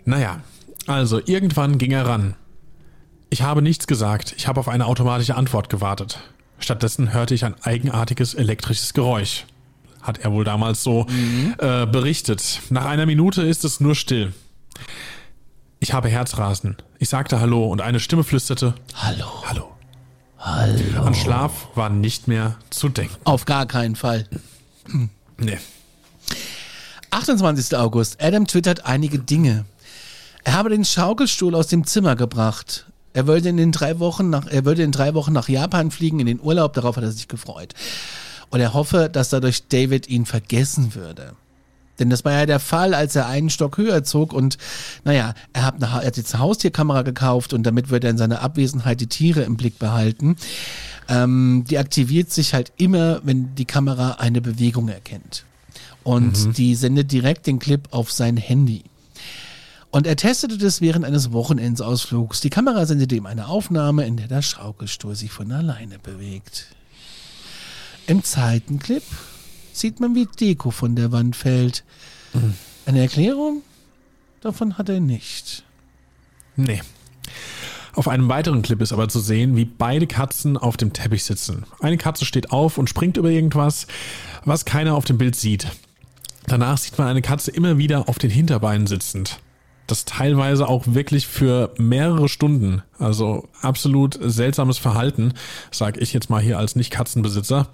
[0.06, 0.41] Naja,
[0.86, 2.36] also irgendwann ging er ran.
[3.30, 6.19] Ich habe nichts gesagt, ich habe auf eine automatische Antwort gewartet.
[6.60, 9.46] Stattdessen hörte ich ein eigenartiges elektrisches Geräusch.
[10.02, 11.06] Hat er wohl damals so
[11.58, 12.62] äh, berichtet.
[12.70, 14.34] Nach einer Minute ist es nur still.
[15.80, 16.78] Ich habe Herzrasen.
[17.00, 19.26] Ich sagte Hallo und eine Stimme flüsterte Hallo.
[19.46, 19.72] Hallo.
[20.39, 21.04] Hallo.
[21.04, 23.15] An Schlaf war nicht mehr zu denken.
[23.26, 24.28] Auf gar keinen Fall.
[25.38, 25.58] Nee.
[27.12, 27.78] 28.
[27.78, 28.22] August.
[28.22, 29.65] Adam twittert einige Dinge.
[30.43, 32.86] Er habe den Schaukelstuhl aus dem Zimmer gebracht.
[33.17, 36.19] Er wollte in den drei Wochen nach, er würde in drei Wochen nach Japan fliegen,
[36.19, 36.73] in den Urlaub.
[36.73, 37.73] Darauf hat er sich gefreut.
[38.51, 41.32] Und er hoffe, dass dadurch David ihn vergessen würde.
[41.97, 44.60] Denn das war ja der Fall, als er einen Stock höher zog und,
[45.03, 48.19] naja, er hat, eine, er hat jetzt eine Haustierkamera gekauft und damit wird er in
[48.19, 50.36] seiner Abwesenheit die Tiere im Blick behalten.
[51.10, 55.43] Ähm, die aktiviert sich halt immer, wenn die Kamera eine Bewegung erkennt.
[56.03, 58.84] Und die sendet direkt den Clip auf sein Handy.
[59.89, 62.41] Und er testete das während eines Wochenendsausflugs.
[62.41, 66.67] Die Kamera sendete ihm eine Aufnahme, in der der Schaukelstuhl sich von alleine bewegt.
[68.06, 69.04] Im zweiten Clip
[69.73, 71.84] sieht man, wie Deko von der Wand fällt.
[72.86, 73.62] Eine Erklärung
[74.41, 75.63] davon hat er nicht.
[76.56, 76.82] Nee.
[77.93, 81.65] Auf einem weiteren Clip ist aber zu sehen, wie beide Katzen auf dem Teppich sitzen.
[81.80, 83.88] Eine Katze steht auf und springt über irgendwas,
[84.45, 85.67] was keiner auf dem Bild sieht.
[86.45, 89.39] Danach sieht man eine Katze immer wieder auf den Hinterbeinen sitzend.
[89.88, 92.84] Das teilweise auch wirklich für mehrere Stunden.
[93.00, 95.34] Also absolut seltsames Verhalten,
[95.71, 97.69] sage ich jetzt mal hier als Nicht-Katzenbesitzer.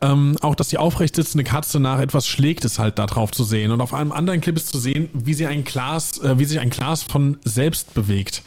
[0.00, 3.44] Ähm, auch, dass die aufrecht sitzende Katze nach etwas schlägt, ist halt da drauf zu
[3.44, 3.70] sehen.
[3.70, 6.58] Und auf einem anderen Clip ist zu sehen, wie sie ein Glas, äh, wie sich
[6.58, 8.42] ein Glas von selbst bewegt.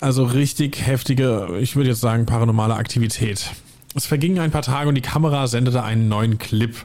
[0.00, 3.50] Also richtig heftige, ich würde jetzt sagen, paranormale Aktivität.
[3.94, 6.76] Es vergingen ein paar Tage und die Kamera sendete einen neuen Clip.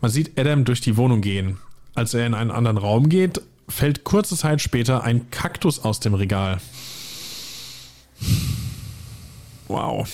[0.00, 1.58] Man sieht Adam durch die Wohnung gehen.
[1.94, 6.14] Als er in einen anderen Raum geht, fällt kurze Zeit später ein Kaktus aus dem
[6.14, 6.58] Regal.
[9.68, 10.08] Wow.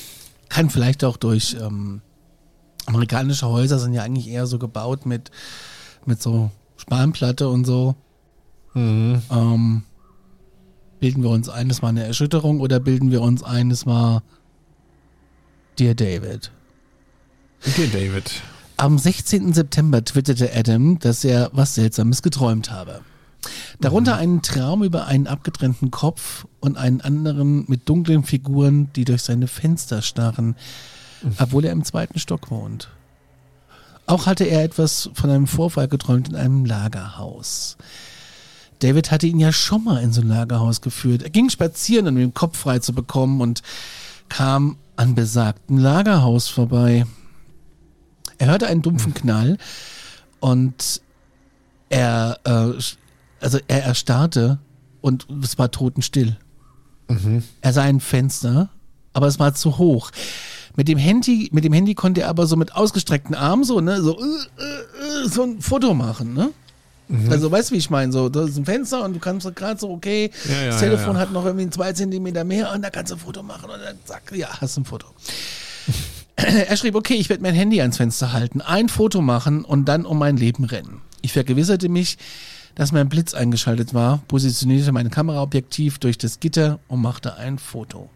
[0.49, 2.01] Kann vielleicht auch durch ähm,
[2.87, 5.31] amerikanische Häuser sind ja eigentlich eher so gebaut mit,
[6.07, 7.97] mit so Spanplatte und so.
[8.75, 9.83] Ähm,
[11.01, 14.23] bilden wir uns ein, es war eine Erschütterung oder bilden wir uns ein, es war
[15.79, 16.51] Dear David?
[17.67, 18.43] Okay, David.
[18.77, 19.53] Am 16.
[19.53, 23.01] September twitterte Adam, dass er was Seltsames geträumt habe.
[23.81, 29.23] Darunter einen Traum über einen abgetrennten Kopf und einen anderen mit dunklen Figuren, die durch
[29.23, 30.57] seine Fenster starren,
[31.39, 32.89] obwohl er im zweiten Stock wohnt.
[34.07, 37.77] Auch hatte er etwas von einem Vorfall geträumt in einem Lagerhaus.
[38.79, 41.23] David hatte ihn ja schon mal in so ein Lagerhaus geführt.
[41.23, 43.63] Er ging spazieren, um den Kopf frei zu bekommen und
[44.29, 47.07] kam an besagten Lagerhaus vorbei.
[48.39, 49.59] Er hörte einen dumpfen Knall
[50.41, 51.03] und
[51.89, 52.81] er, äh,
[53.41, 54.59] also er erstarrte
[55.01, 56.37] und es war totenstill.
[57.61, 58.69] Er sah ein Fenster,
[59.13, 60.11] aber es war zu hoch.
[60.77, 64.01] Mit dem Handy, mit dem Handy konnte er aber so mit ausgestreckten Armen so, ne,
[64.01, 66.51] so, äh, äh, äh, so ein Foto machen, ne?
[67.31, 68.13] Also weißt du, wie ich meine?
[68.13, 71.15] So, da ist ein Fenster und du kannst gerade so, okay, Ja, ja, das Telefon
[71.15, 73.81] ja, hat noch irgendwie zwei Zentimeter mehr und da kannst du ein Foto machen und
[73.83, 75.07] dann zack, ja, hast du ein Foto.
[76.37, 80.05] er schrieb, okay, ich werde mein Handy ans Fenster halten, ein Foto machen und dann
[80.05, 81.01] um mein Leben rennen.
[81.23, 82.19] Ich vergewisserte mich,
[82.79, 88.09] dass mein Blitz eingeschaltet war, positionierte mein Kameraobjektiv durch das Gitter und machte ein Foto.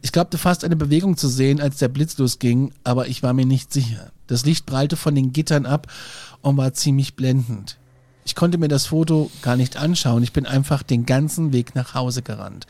[0.00, 3.46] Ich glaubte fast eine Bewegung zu sehen, als der Blitz losging, aber ich war mir
[3.46, 4.12] nicht sicher.
[4.28, 5.88] Das Licht prallte von den Gittern ab
[6.40, 7.76] und war ziemlich blendend.
[8.24, 10.22] Ich konnte mir das Foto gar nicht anschauen.
[10.22, 12.68] Ich bin einfach den ganzen Weg nach Hause gerannt.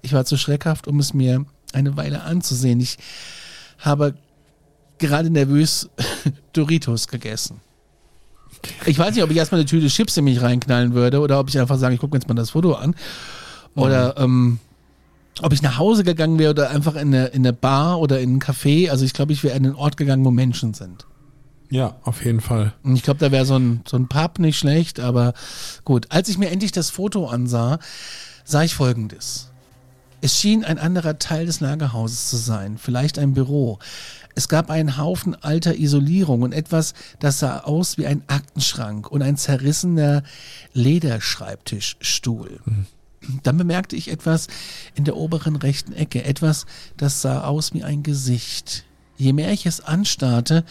[0.00, 2.80] Ich war zu schreckhaft, um es mir eine Weile anzusehen.
[2.80, 2.96] Ich
[3.78, 4.14] habe
[4.96, 5.90] gerade nervös
[6.54, 7.60] Doritos gegessen.
[8.86, 11.48] Ich weiß nicht, ob ich erstmal eine Tüte Chips in mich reinknallen würde oder ob
[11.48, 12.94] ich einfach sage, ich gucke mir jetzt mal das Foto an.
[13.74, 14.58] Oder ähm,
[15.42, 18.36] ob ich nach Hause gegangen wäre oder einfach in eine, in eine Bar oder in
[18.36, 18.90] ein Café.
[18.90, 21.06] Also ich glaube, ich wäre in einen Ort gegangen, wo Menschen sind.
[21.70, 22.74] Ja, auf jeden Fall.
[22.82, 25.34] Und ich glaube, da wäre so ein, so ein Pub nicht schlecht, aber
[25.84, 26.06] gut.
[26.10, 27.78] Als ich mir endlich das Foto ansah,
[28.44, 29.49] sah ich folgendes.
[30.22, 33.78] Es schien ein anderer Teil des Lagerhauses zu sein, vielleicht ein Büro.
[34.34, 39.22] Es gab einen Haufen alter Isolierung und etwas, das sah aus wie ein Aktenschrank und
[39.22, 40.22] ein zerrissener
[40.74, 42.60] Lederschreibtischstuhl.
[43.42, 44.48] Dann bemerkte ich etwas
[44.94, 48.84] in der oberen rechten Ecke, etwas, das sah aus wie ein Gesicht.
[49.16, 50.64] Je mehr ich es anstarrte,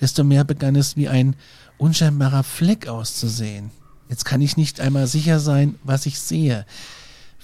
[0.00, 1.36] desto mehr begann es wie ein
[1.78, 3.70] unscheinbarer Fleck auszusehen.
[4.08, 6.66] Jetzt kann ich nicht einmal sicher sein, was ich sehe.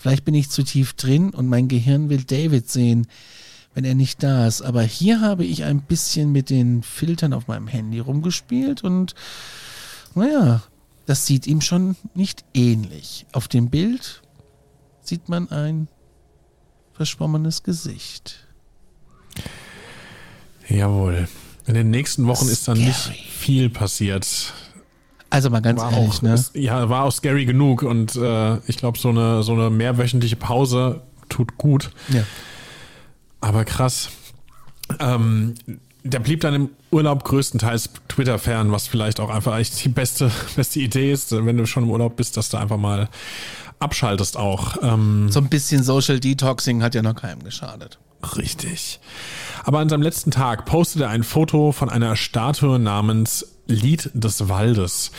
[0.00, 3.06] Vielleicht bin ich zu tief drin und mein Gehirn will David sehen,
[3.74, 4.62] wenn er nicht da ist.
[4.62, 9.14] Aber hier habe ich ein bisschen mit den Filtern auf meinem Handy rumgespielt und
[10.14, 10.62] naja,
[11.04, 13.26] das sieht ihm schon nicht ähnlich.
[13.32, 14.22] Auf dem Bild
[15.02, 15.86] sieht man ein
[16.94, 18.46] verschwommenes Gesicht.
[20.66, 21.28] Jawohl.
[21.66, 24.54] In den nächsten Wochen ist dann nicht viel passiert.
[25.30, 26.34] Also mal ganz War ehrlich, auch, ne?
[26.34, 30.36] ist, ja, war auch scary genug und äh, ich glaube, so eine, so eine mehrwöchentliche
[30.36, 31.90] Pause tut gut.
[32.08, 32.24] Ja.
[33.40, 34.10] Aber krass.
[34.98, 35.54] Ähm,
[36.02, 40.30] der blieb dann im Urlaub größtenteils Twitter fern, was vielleicht auch einfach eigentlich die beste,
[40.56, 43.08] beste Idee ist, wenn du schon im Urlaub bist, dass du einfach mal
[43.78, 44.76] abschaltest auch.
[44.82, 47.98] Ähm, So ein bisschen Social Detoxing hat ja noch keinem geschadet.
[48.36, 49.00] Richtig.
[49.64, 54.48] Aber an seinem letzten Tag postete er ein Foto von einer Statue namens Lied des
[54.48, 55.12] Waldes.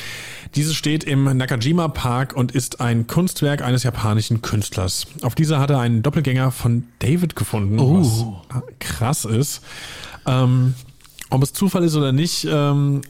[0.55, 5.07] Diese steht im Nakajima Park und ist ein Kunstwerk eines japanischen Künstlers.
[5.23, 8.25] Auf dieser hat er einen Doppelgänger von David gefunden, was
[8.79, 9.61] krass ist.
[10.27, 10.75] Ähm,
[11.29, 13.01] ob es Zufall ist oder nicht, ähm,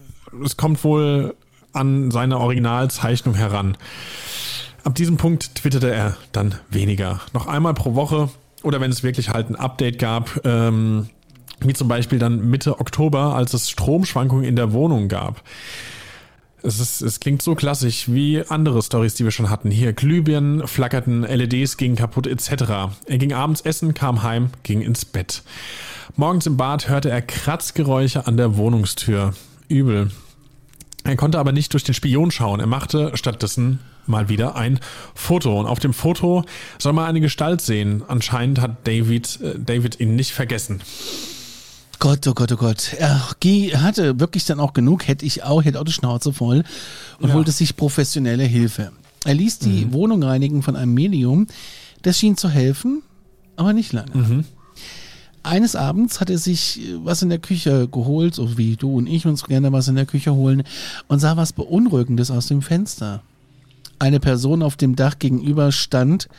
[0.46, 1.36] es kommt wohl
[1.74, 3.78] an seine Originalzeichnung heran.
[4.84, 7.20] Ab diesem Punkt twitterte er dann weniger.
[7.34, 8.30] Noch einmal pro Woche
[8.64, 11.10] oder wenn es wirklich halt ein Update gab, ähm,
[11.62, 15.44] wie zum Beispiel dann Mitte Oktober, als es Stromschwankungen in der Wohnung gab.
[16.64, 19.72] Es, ist, es klingt so klassisch wie andere Stories, die wir schon hatten.
[19.72, 22.94] Hier Glühbirnen flackerten, LEDs gingen kaputt etc.
[23.06, 25.42] Er ging abends essen, kam heim, ging ins Bett.
[26.16, 29.34] Morgens im Bad hörte er Kratzgeräusche an der Wohnungstür.
[29.70, 30.12] Übel.
[31.04, 32.60] Er konnte aber nicht durch den Spion schauen.
[32.60, 34.80] Er machte stattdessen mal wieder ein
[35.16, 35.60] Foto.
[35.60, 36.44] Und auf dem Foto
[36.78, 38.04] soll man eine Gestalt sehen.
[38.08, 40.82] Anscheinend hat David, äh, David ihn nicht vergessen.
[42.02, 42.96] Gott, oh Gott, oh Gott.
[42.98, 46.64] Er hatte wirklich dann auch genug, hätte ich auch, hätte auch die Schnauze voll
[47.20, 47.36] und ja.
[47.36, 48.92] holte sich professionelle Hilfe.
[49.24, 49.94] Er ließ die mhm.
[49.94, 51.46] Wohnung reinigen von einem Medium.
[52.02, 53.04] Das schien zu helfen,
[53.56, 54.16] aber nicht lange.
[54.16, 54.46] Mhm.
[55.44, 59.28] Eines Abends hat er sich was in der Küche geholt, so wie du und ich
[59.28, 60.64] uns gerne was in der Küche holen,
[61.08, 63.22] und sah was Beunruhigendes aus dem Fenster.
[64.00, 66.30] Eine Person auf dem Dach gegenüber stand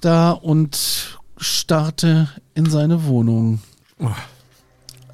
[0.00, 3.60] da und starrte in seine Wohnung.
[4.00, 4.08] Oh.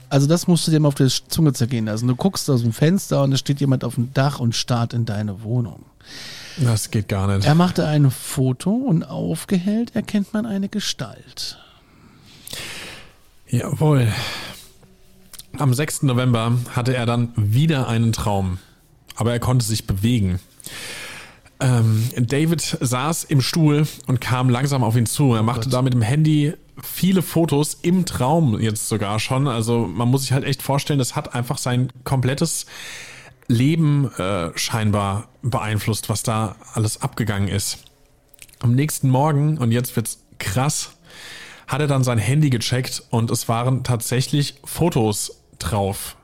[0.08, 2.06] Also das musst du dir mal auf die Zunge zergehen lassen.
[2.06, 5.04] Du guckst aus dem Fenster und es steht jemand auf dem Dach und starrt in
[5.04, 5.84] deine Wohnung.
[6.58, 7.46] Das geht gar nicht.
[7.46, 11.58] Er machte ein Foto und aufgehellt erkennt man eine Gestalt.
[13.48, 14.12] Jawohl.
[15.58, 16.02] Am 6.
[16.02, 18.58] November hatte er dann wieder einen Traum,
[19.14, 20.38] aber er konnte sich bewegen.
[21.60, 25.34] Ähm, David saß im Stuhl und kam langsam auf ihn zu.
[25.34, 29.48] Er machte oh da mit dem Handy viele Fotos im Traum jetzt sogar schon.
[29.48, 32.66] Also man muss sich halt echt vorstellen, das hat einfach sein komplettes
[33.48, 37.78] Leben äh, scheinbar beeinflusst, was da alles abgegangen ist.
[38.60, 40.96] Am nächsten Morgen, und jetzt wird's krass,
[41.66, 46.16] hat er dann sein Handy gecheckt und es waren tatsächlich Fotos drauf.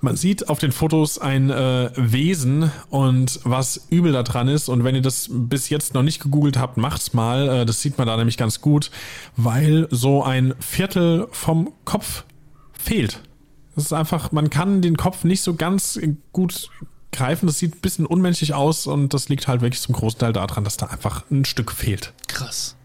[0.00, 4.68] Man sieht auf den Fotos ein äh, Wesen und was übel da dran ist.
[4.68, 7.48] Und wenn ihr das bis jetzt noch nicht gegoogelt habt, macht's mal.
[7.48, 8.90] Äh, das sieht man da nämlich ganz gut,
[9.36, 12.24] weil so ein Viertel vom Kopf
[12.72, 13.20] fehlt.
[13.74, 15.98] Das ist einfach, man kann den Kopf nicht so ganz
[16.32, 16.70] gut
[17.12, 17.46] greifen.
[17.46, 20.64] Das sieht ein bisschen unmenschlich aus und das liegt halt wirklich zum großen Teil daran,
[20.64, 22.12] dass da einfach ein Stück fehlt.
[22.28, 22.76] Krass.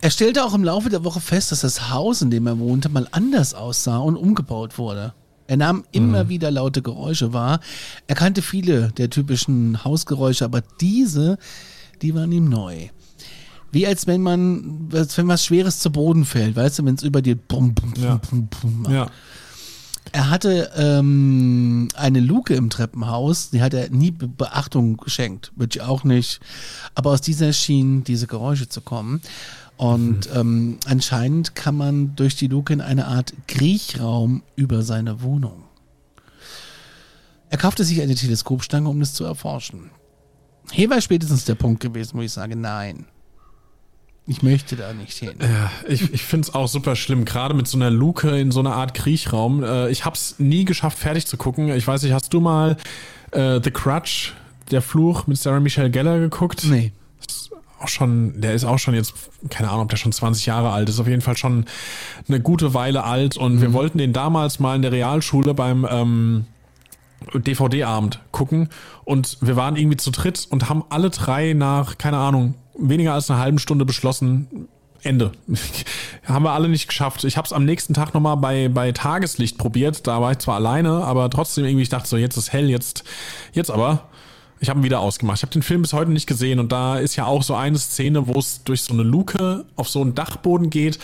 [0.00, 2.88] Er stellte auch im Laufe der Woche fest, dass das Haus, in dem er wohnte,
[2.88, 5.14] mal anders aussah und umgebaut wurde.
[5.48, 6.28] Er nahm immer mhm.
[6.28, 7.60] wieder laute Geräusche wahr.
[8.06, 11.38] Er kannte viele der typischen Hausgeräusche, aber diese,
[12.02, 12.88] die waren ihm neu.
[13.72, 17.22] Wie als wenn man, wenn was Schweres zu Boden fällt, weißt du, wenn es über
[17.22, 18.20] dir bum, bum, bum, ja.
[18.30, 19.10] bum, bum ja.
[20.12, 25.82] Er hatte ähm, eine Luke im Treppenhaus, die hat er nie Beachtung geschenkt, würde ich
[25.82, 26.40] auch nicht.
[26.94, 29.20] Aber aus dieser schienen diese Geräusche zu kommen.
[29.78, 30.40] Und mhm.
[30.40, 35.64] ähm, anscheinend kann man durch die Luke in eine Art Kriechraum über seine Wohnung.
[37.48, 39.90] Er kaufte sich eine Teleskopstange, um es zu erforschen.
[40.72, 43.06] Hier war spätestens der Punkt gewesen, wo ich sage, nein.
[44.26, 45.36] Ich möchte da nicht hin.
[45.40, 48.60] Ja, ich, ich finde es auch super schlimm, gerade mit so einer Luke in so
[48.60, 49.62] einer Art Kriechraum.
[49.62, 51.68] Äh, ich habe es nie geschafft, fertig zu gucken.
[51.68, 52.76] Ich weiß nicht, hast du mal
[53.30, 54.34] äh, The Crutch,
[54.72, 56.64] der Fluch mit Sarah Michelle Geller geguckt?
[56.64, 56.92] Nee
[57.80, 59.14] auch schon, der ist auch schon jetzt,
[59.50, 61.66] keine Ahnung, ob der schon 20 Jahre alt ist, auf jeden Fall schon
[62.28, 63.60] eine gute Weile alt und mhm.
[63.60, 66.46] wir wollten den damals mal in der Realschule beim ähm,
[67.34, 68.68] DVD-Abend gucken
[69.04, 73.30] und wir waren irgendwie zu dritt und haben alle drei nach, keine Ahnung, weniger als
[73.30, 74.68] einer halben Stunde beschlossen,
[75.02, 75.32] Ende.
[76.24, 77.24] haben wir alle nicht geschafft.
[77.24, 80.06] Ich habe es am nächsten Tag nochmal bei, bei Tageslicht probiert.
[80.06, 83.04] Da war ich zwar alleine, aber trotzdem irgendwie, ich dachte so, jetzt ist hell, jetzt,
[83.52, 84.08] jetzt aber.
[84.60, 85.38] Ich habe ihn wieder ausgemacht.
[85.38, 87.78] Ich habe den Film bis heute nicht gesehen und da ist ja auch so eine
[87.78, 90.98] Szene, wo es durch so eine Luke auf so einen Dachboden geht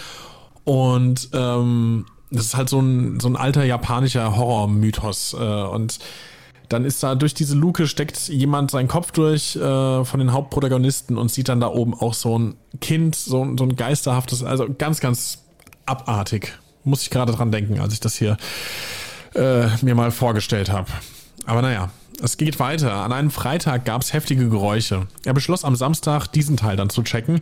[0.65, 5.99] und ähm, das ist halt so ein, so ein alter japanischer Horror-Mythos äh, und
[6.69, 11.17] dann ist da durch diese Luke steckt jemand seinen Kopf durch äh, von den Hauptprotagonisten
[11.19, 15.01] und sieht dann da oben auch so ein Kind, so, so ein geisterhaftes, also ganz,
[15.01, 15.45] ganz
[15.87, 16.59] abartig.
[16.83, 18.37] Muss ich gerade dran denken, als ich das hier
[19.35, 20.91] äh, mir mal vorgestellt habe.
[21.47, 21.91] Aber naja,
[22.23, 22.93] es geht weiter.
[22.93, 25.07] An einem Freitag gab es heftige Geräusche.
[25.25, 27.41] Er beschloss am Samstag, diesen Teil dann zu checken.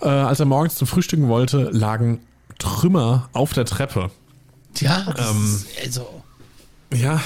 [0.00, 2.20] Äh, als er morgens zum Frühstücken wollte, lagen
[2.58, 4.10] Trümmer auf der Treppe.
[4.78, 6.22] Ja, ähm, also.
[6.92, 7.20] Ja,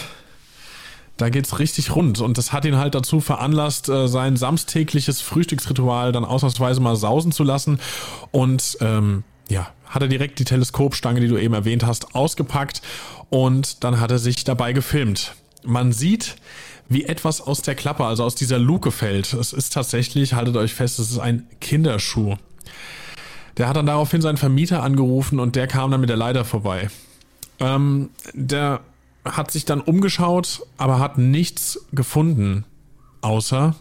[1.17, 6.11] da geht's richtig rund und das hat ihn halt dazu veranlasst, äh, sein samstägliches Frühstücksritual
[6.11, 7.79] dann ausnahmsweise mal sausen zu lassen
[8.33, 12.83] und ähm, ja, hat er direkt die Teleskopstange, die du eben erwähnt hast, ausgepackt
[13.31, 15.37] und dann hat er sich dabei gefilmt.
[15.63, 16.37] Man sieht,
[16.89, 19.33] wie etwas aus der Klappe, also aus dieser Luke fällt.
[19.33, 22.37] Es ist tatsächlich, haltet euch fest, es ist ein Kinderschuh.
[23.57, 26.89] Der hat dann daraufhin seinen Vermieter angerufen und der kam dann mit der Leiter vorbei.
[27.61, 28.81] Ähm, der
[29.25, 32.65] hat sich dann umgeschaut, aber hat nichts gefunden,
[33.21, 33.75] außer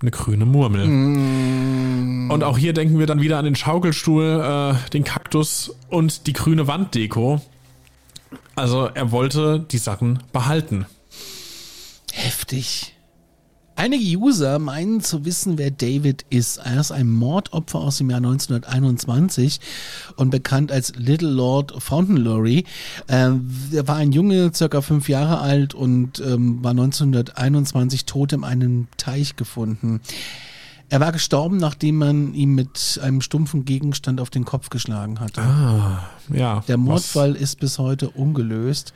[0.00, 0.86] eine grüne Murmel.
[0.86, 2.30] Mm.
[2.30, 6.32] Und auch hier denken wir dann wieder an den Schaukelstuhl, äh, den Kaktus und die
[6.32, 7.40] grüne Wanddeko.
[8.56, 10.86] Also er wollte die Sachen behalten.
[12.30, 12.94] Heftig.
[13.74, 16.58] Einige User meinen zu wissen, wer David ist.
[16.58, 19.58] Er ist ein Mordopfer aus dem Jahr 1921
[20.14, 22.62] und bekannt als Little Lord Fauntleroy.
[23.08, 28.44] Ähm, er war ein Junge, circa fünf Jahre alt und ähm, war 1921 tot in
[28.44, 30.00] einem Teich gefunden.
[30.88, 35.42] Er war gestorben, nachdem man ihm mit einem stumpfen Gegenstand auf den Kopf geschlagen hatte.
[35.42, 36.62] Ah, ja.
[36.68, 37.40] Der Mordfall was?
[37.40, 38.92] ist bis heute ungelöst.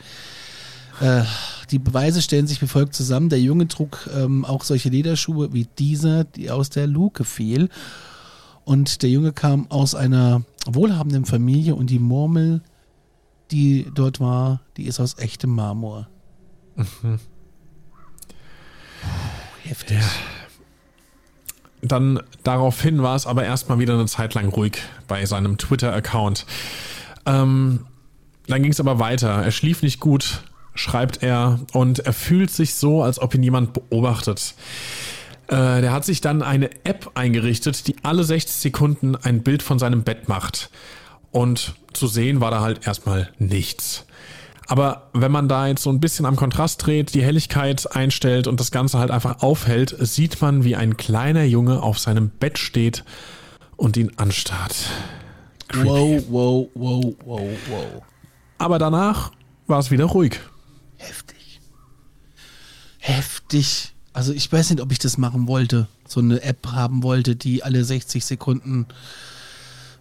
[1.01, 1.23] Äh,
[1.71, 3.29] die Beweise stellen sich wie folgt zusammen.
[3.29, 7.69] Der Junge trug ähm, auch solche Lederschuhe wie dieser, die aus der Luke fiel.
[8.65, 12.63] Und der Junge kam aus einer wohlhabenden Familie und die Murmel,
[13.51, 16.09] die dort war, die ist aus echtem Marmor.
[16.77, 17.19] Mhm.
[19.63, 19.99] Heftig.
[19.99, 20.05] Ja.
[21.83, 26.47] Dann daraufhin war es aber erstmal wieder eine Zeit lang ruhig bei seinem Twitter-Account.
[27.27, 27.87] Ähm,
[28.47, 29.29] dann ging es aber weiter.
[29.29, 30.43] Er schlief nicht gut,
[30.75, 34.55] schreibt er, und er fühlt sich so, als ob ihn jemand beobachtet.
[35.47, 39.79] Äh, der hat sich dann eine App eingerichtet, die alle 60 Sekunden ein Bild von
[39.79, 40.70] seinem Bett macht.
[41.31, 44.07] Und zu sehen war da halt erstmal nichts.
[44.66, 48.61] Aber wenn man da jetzt so ein bisschen am Kontrast dreht, die Helligkeit einstellt und
[48.61, 53.05] das Ganze halt einfach aufhält, sieht man, wie ein kleiner Junge auf seinem Bett steht
[53.77, 54.75] und ihn anstarrt.
[55.68, 55.89] Creepy.
[55.89, 58.03] Wow, wow, wow, wow, wow.
[58.59, 59.33] Aber danach
[59.66, 60.41] war es wieder ruhig.
[61.07, 61.61] Heftig.
[62.99, 63.95] Heftig.
[64.13, 65.89] Also ich weiß nicht, ob ich das machen wollte.
[66.07, 68.87] So eine App haben wollte, die alle 60 Sekunden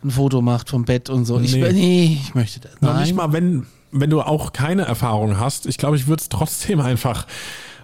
[0.04, 1.40] ein Foto macht vom Bett und so.
[1.40, 1.48] Nee.
[1.48, 2.74] Ich, nee, ich möchte das.
[2.82, 3.02] Nein.
[3.02, 5.66] Nicht mal, wenn, wenn du auch keine Erfahrung hast.
[5.66, 7.26] Ich glaube, ich würde es trotzdem einfach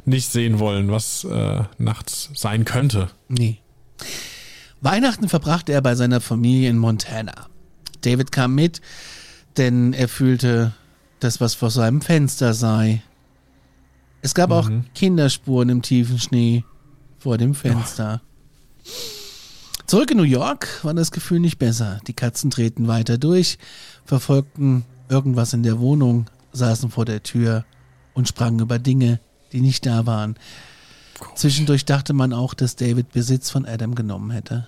[0.05, 3.09] nicht sehen wollen, was äh, nachts sein könnte.
[3.27, 3.59] Nee.
[4.81, 7.47] Weihnachten verbrachte er bei seiner Familie in Montana.
[8.01, 8.81] David kam mit,
[9.57, 10.73] denn er fühlte,
[11.19, 13.01] dass was vor seinem Fenster sei.
[14.21, 14.55] Es gab mhm.
[14.55, 16.63] auch Kinderspuren im tiefen Schnee
[17.17, 18.21] vor dem Fenster.
[18.21, 18.89] Oh.
[19.89, 21.99] Zurück in New York war das Gefühl nicht besser.
[22.05, 23.57] Die Katzen drehten weiter durch,
[24.05, 27.65] verfolgten irgendwas in der Wohnung, saßen vor der Tür
[28.13, 29.19] und sprangen über Dinge,
[29.51, 30.35] die nicht da waren.
[31.17, 31.35] Komisch.
[31.35, 34.67] Zwischendurch dachte man auch, dass David Besitz von Adam genommen hätte.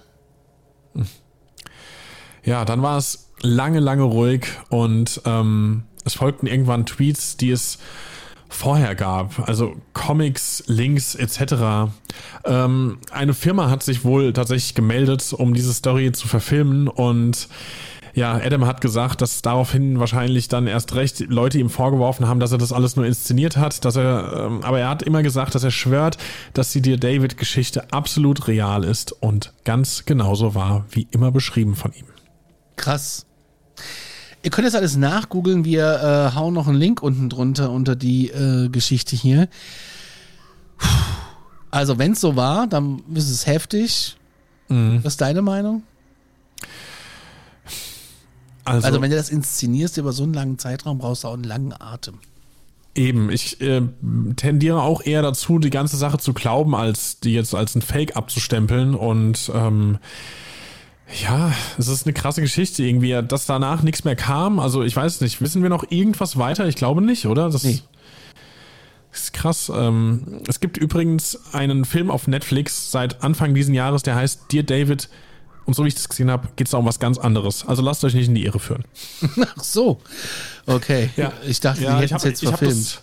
[2.43, 7.77] Ja, dann war es lange, lange ruhig und ähm, es folgten irgendwann Tweets, die es
[8.51, 11.91] vorher gab, also Comics, Links etc.
[12.45, 17.47] Ähm, eine Firma hat sich wohl tatsächlich gemeldet, um diese Story zu verfilmen und
[18.13, 22.51] ja, Adam hat gesagt, dass daraufhin wahrscheinlich dann erst recht Leute ihm vorgeworfen haben, dass
[22.51, 25.63] er das alles nur inszeniert hat, dass er, ähm, aber er hat immer gesagt, dass
[25.63, 26.17] er schwört,
[26.53, 31.75] dass die Dear David Geschichte absolut real ist und ganz genauso war, wie immer beschrieben
[31.75, 32.05] von ihm.
[32.75, 33.25] Krass.
[34.43, 35.65] Ihr könnt das alles nachgoogeln.
[35.65, 39.47] Wir äh, hauen noch einen Link unten drunter unter die äh, Geschichte hier.
[41.69, 44.17] Also, wenn es so war, dann ist es heftig.
[44.67, 44.99] Mhm.
[45.03, 45.83] Was ist deine Meinung?
[48.65, 51.43] Also, also, wenn du das inszenierst über so einen langen Zeitraum, brauchst du auch einen
[51.43, 52.15] langen Atem.
[52.93, 53.81] Eben, ich äh,
[54.35, 58.17] tendiere auch eher dazu, die ganze Sache zu glauben, als die jetzt als ein Fake
[58.17, 58.95] abzustempeln.
[58.95, 59.97] Und ähm,
[61.19, 64.59] ja, es ist eine krasse Geschichte irgendwie, dass danach nichts mehr kam.
[64.59, 66.67] Also ich weiß nicht, wissen wir noch irgendwas weiter?
[66.67, 67.49] Ich glaube nicht, oder?
[67.49, 67.81] Das nee.
[69.11, 69.71] ist krass.
[69.73, 74.63] Ähm, es gibt übrigens einen Film auf Netflix seit Anfang diesen Jahres, der heißt Dear
[74.63, 75.09] David.
[75.71, 77.65] Und so wie ich das gesehen habe, geht es da um was ganz anderes.
[77.65, 78.83] Also lasst euch nicht in die Irre führen.
[79.57, 80.01] Ach so.
[80.65, 81.11] Okay.
[81.15, 81.31] Ja.
[81.47, 83.01] Ich dachte, ja, die hätten es jetzt verfilmt.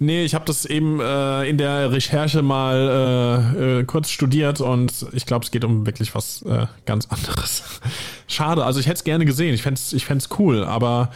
[0.00, 4.92] Nee, ich habe das eben äh, in der Recherche mal äh, äh, kurz studiert und
[5.12, 7.62] ich glaube, es geht um wirklich was äh, ganz anderes.
[8.26, 11.12] Schade, also ich hätte es gerne gesehen, ich fände es ich fänd's cool, aber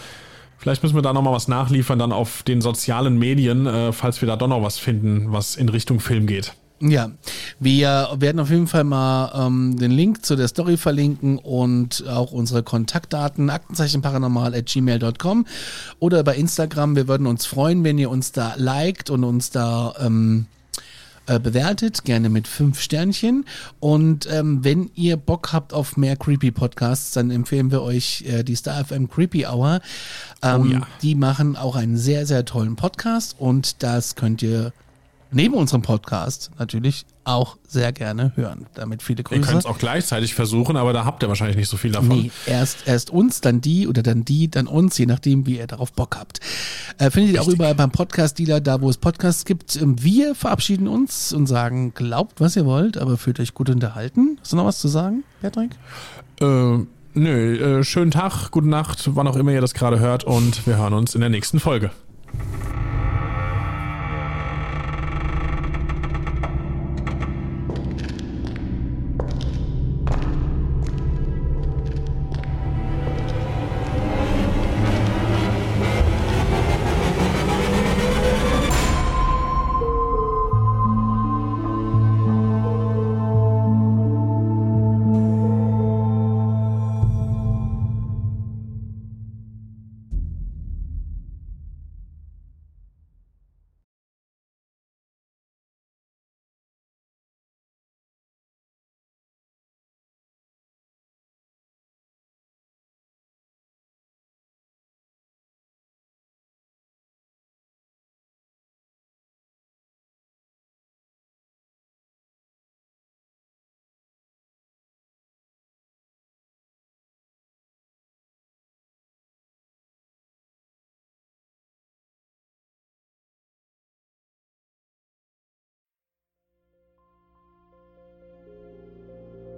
[0.59, 4.29] vielleicht müssen wir da nochmal was nachliefern, dann auf den sozialen Medien, äh, falls wir
[4.29, 6.55] da doch noch was finden, was in Richtung Film geht.
[6.81, 7.13] Ja,
[7.61, 12.33] wir werden auf jeden Fall mal ähm, den Link zu der Story verlinken und auch
[12.33, 15.47] unsere Kontaktdaten aktenzeichenparanormal.gmail.com
[16.01, 16.97] oder bei Instagram.
[16.97, 20.47] Wir würden uns freuen, wenn ihr uns da liked und uns da ähm,
[21.27, 23.47] äh, bewertet, gerne mit fünf Sternchen.
[23.81, 28.43] Und ähm, wenn ihr Bock habt auf mehr Creepy Podcasts, dann empfehlen wir euch äh,
[28.43, 29.81] die Star FM Creepy Hour.
[30.43, 30.87] Ähm, oh ja.
[31.01, 34.73] Die machen auch einen sehr, sehr tollen Podcast und das könnt ihr
[35.35, 38.67] neben unserem Podcast natürlich auch sehr gerne hören.
[38.75, 39.41] Damit viele Grüße.
[39.41, 42.09] Ihr könnt es auch gleichzeitig versuchen, aber da habt ihr wahrscheinlich nicht so viel davon.
[42.09, 45.67] Nee, erst, erst uns, dann die oder dann die, dann uns, je nachdem, wie ihr
[45.67, 46.41] darauf Bock habt.
[46.99, 49.77] Äh, findet ihr auch überall beim Podcast-Dealer, da wo es Podcasts gibt.
[49.77, 54.39] Ähm, wir verabschieden uns und sagen, glaubt, was ihr wollt, aber fühlt euch gut unterhalten.
[54.41, 55.71] Hast du noch was zu sagen, Patrick?
[56.41, 56.79] Äh,
[57.15, 60.77] nö, äh, schönen Tag, gute Nacht, wann auch immer ihr das gerade hört und wir
[60.77, 61.91] hören uns in der nächsten Folge.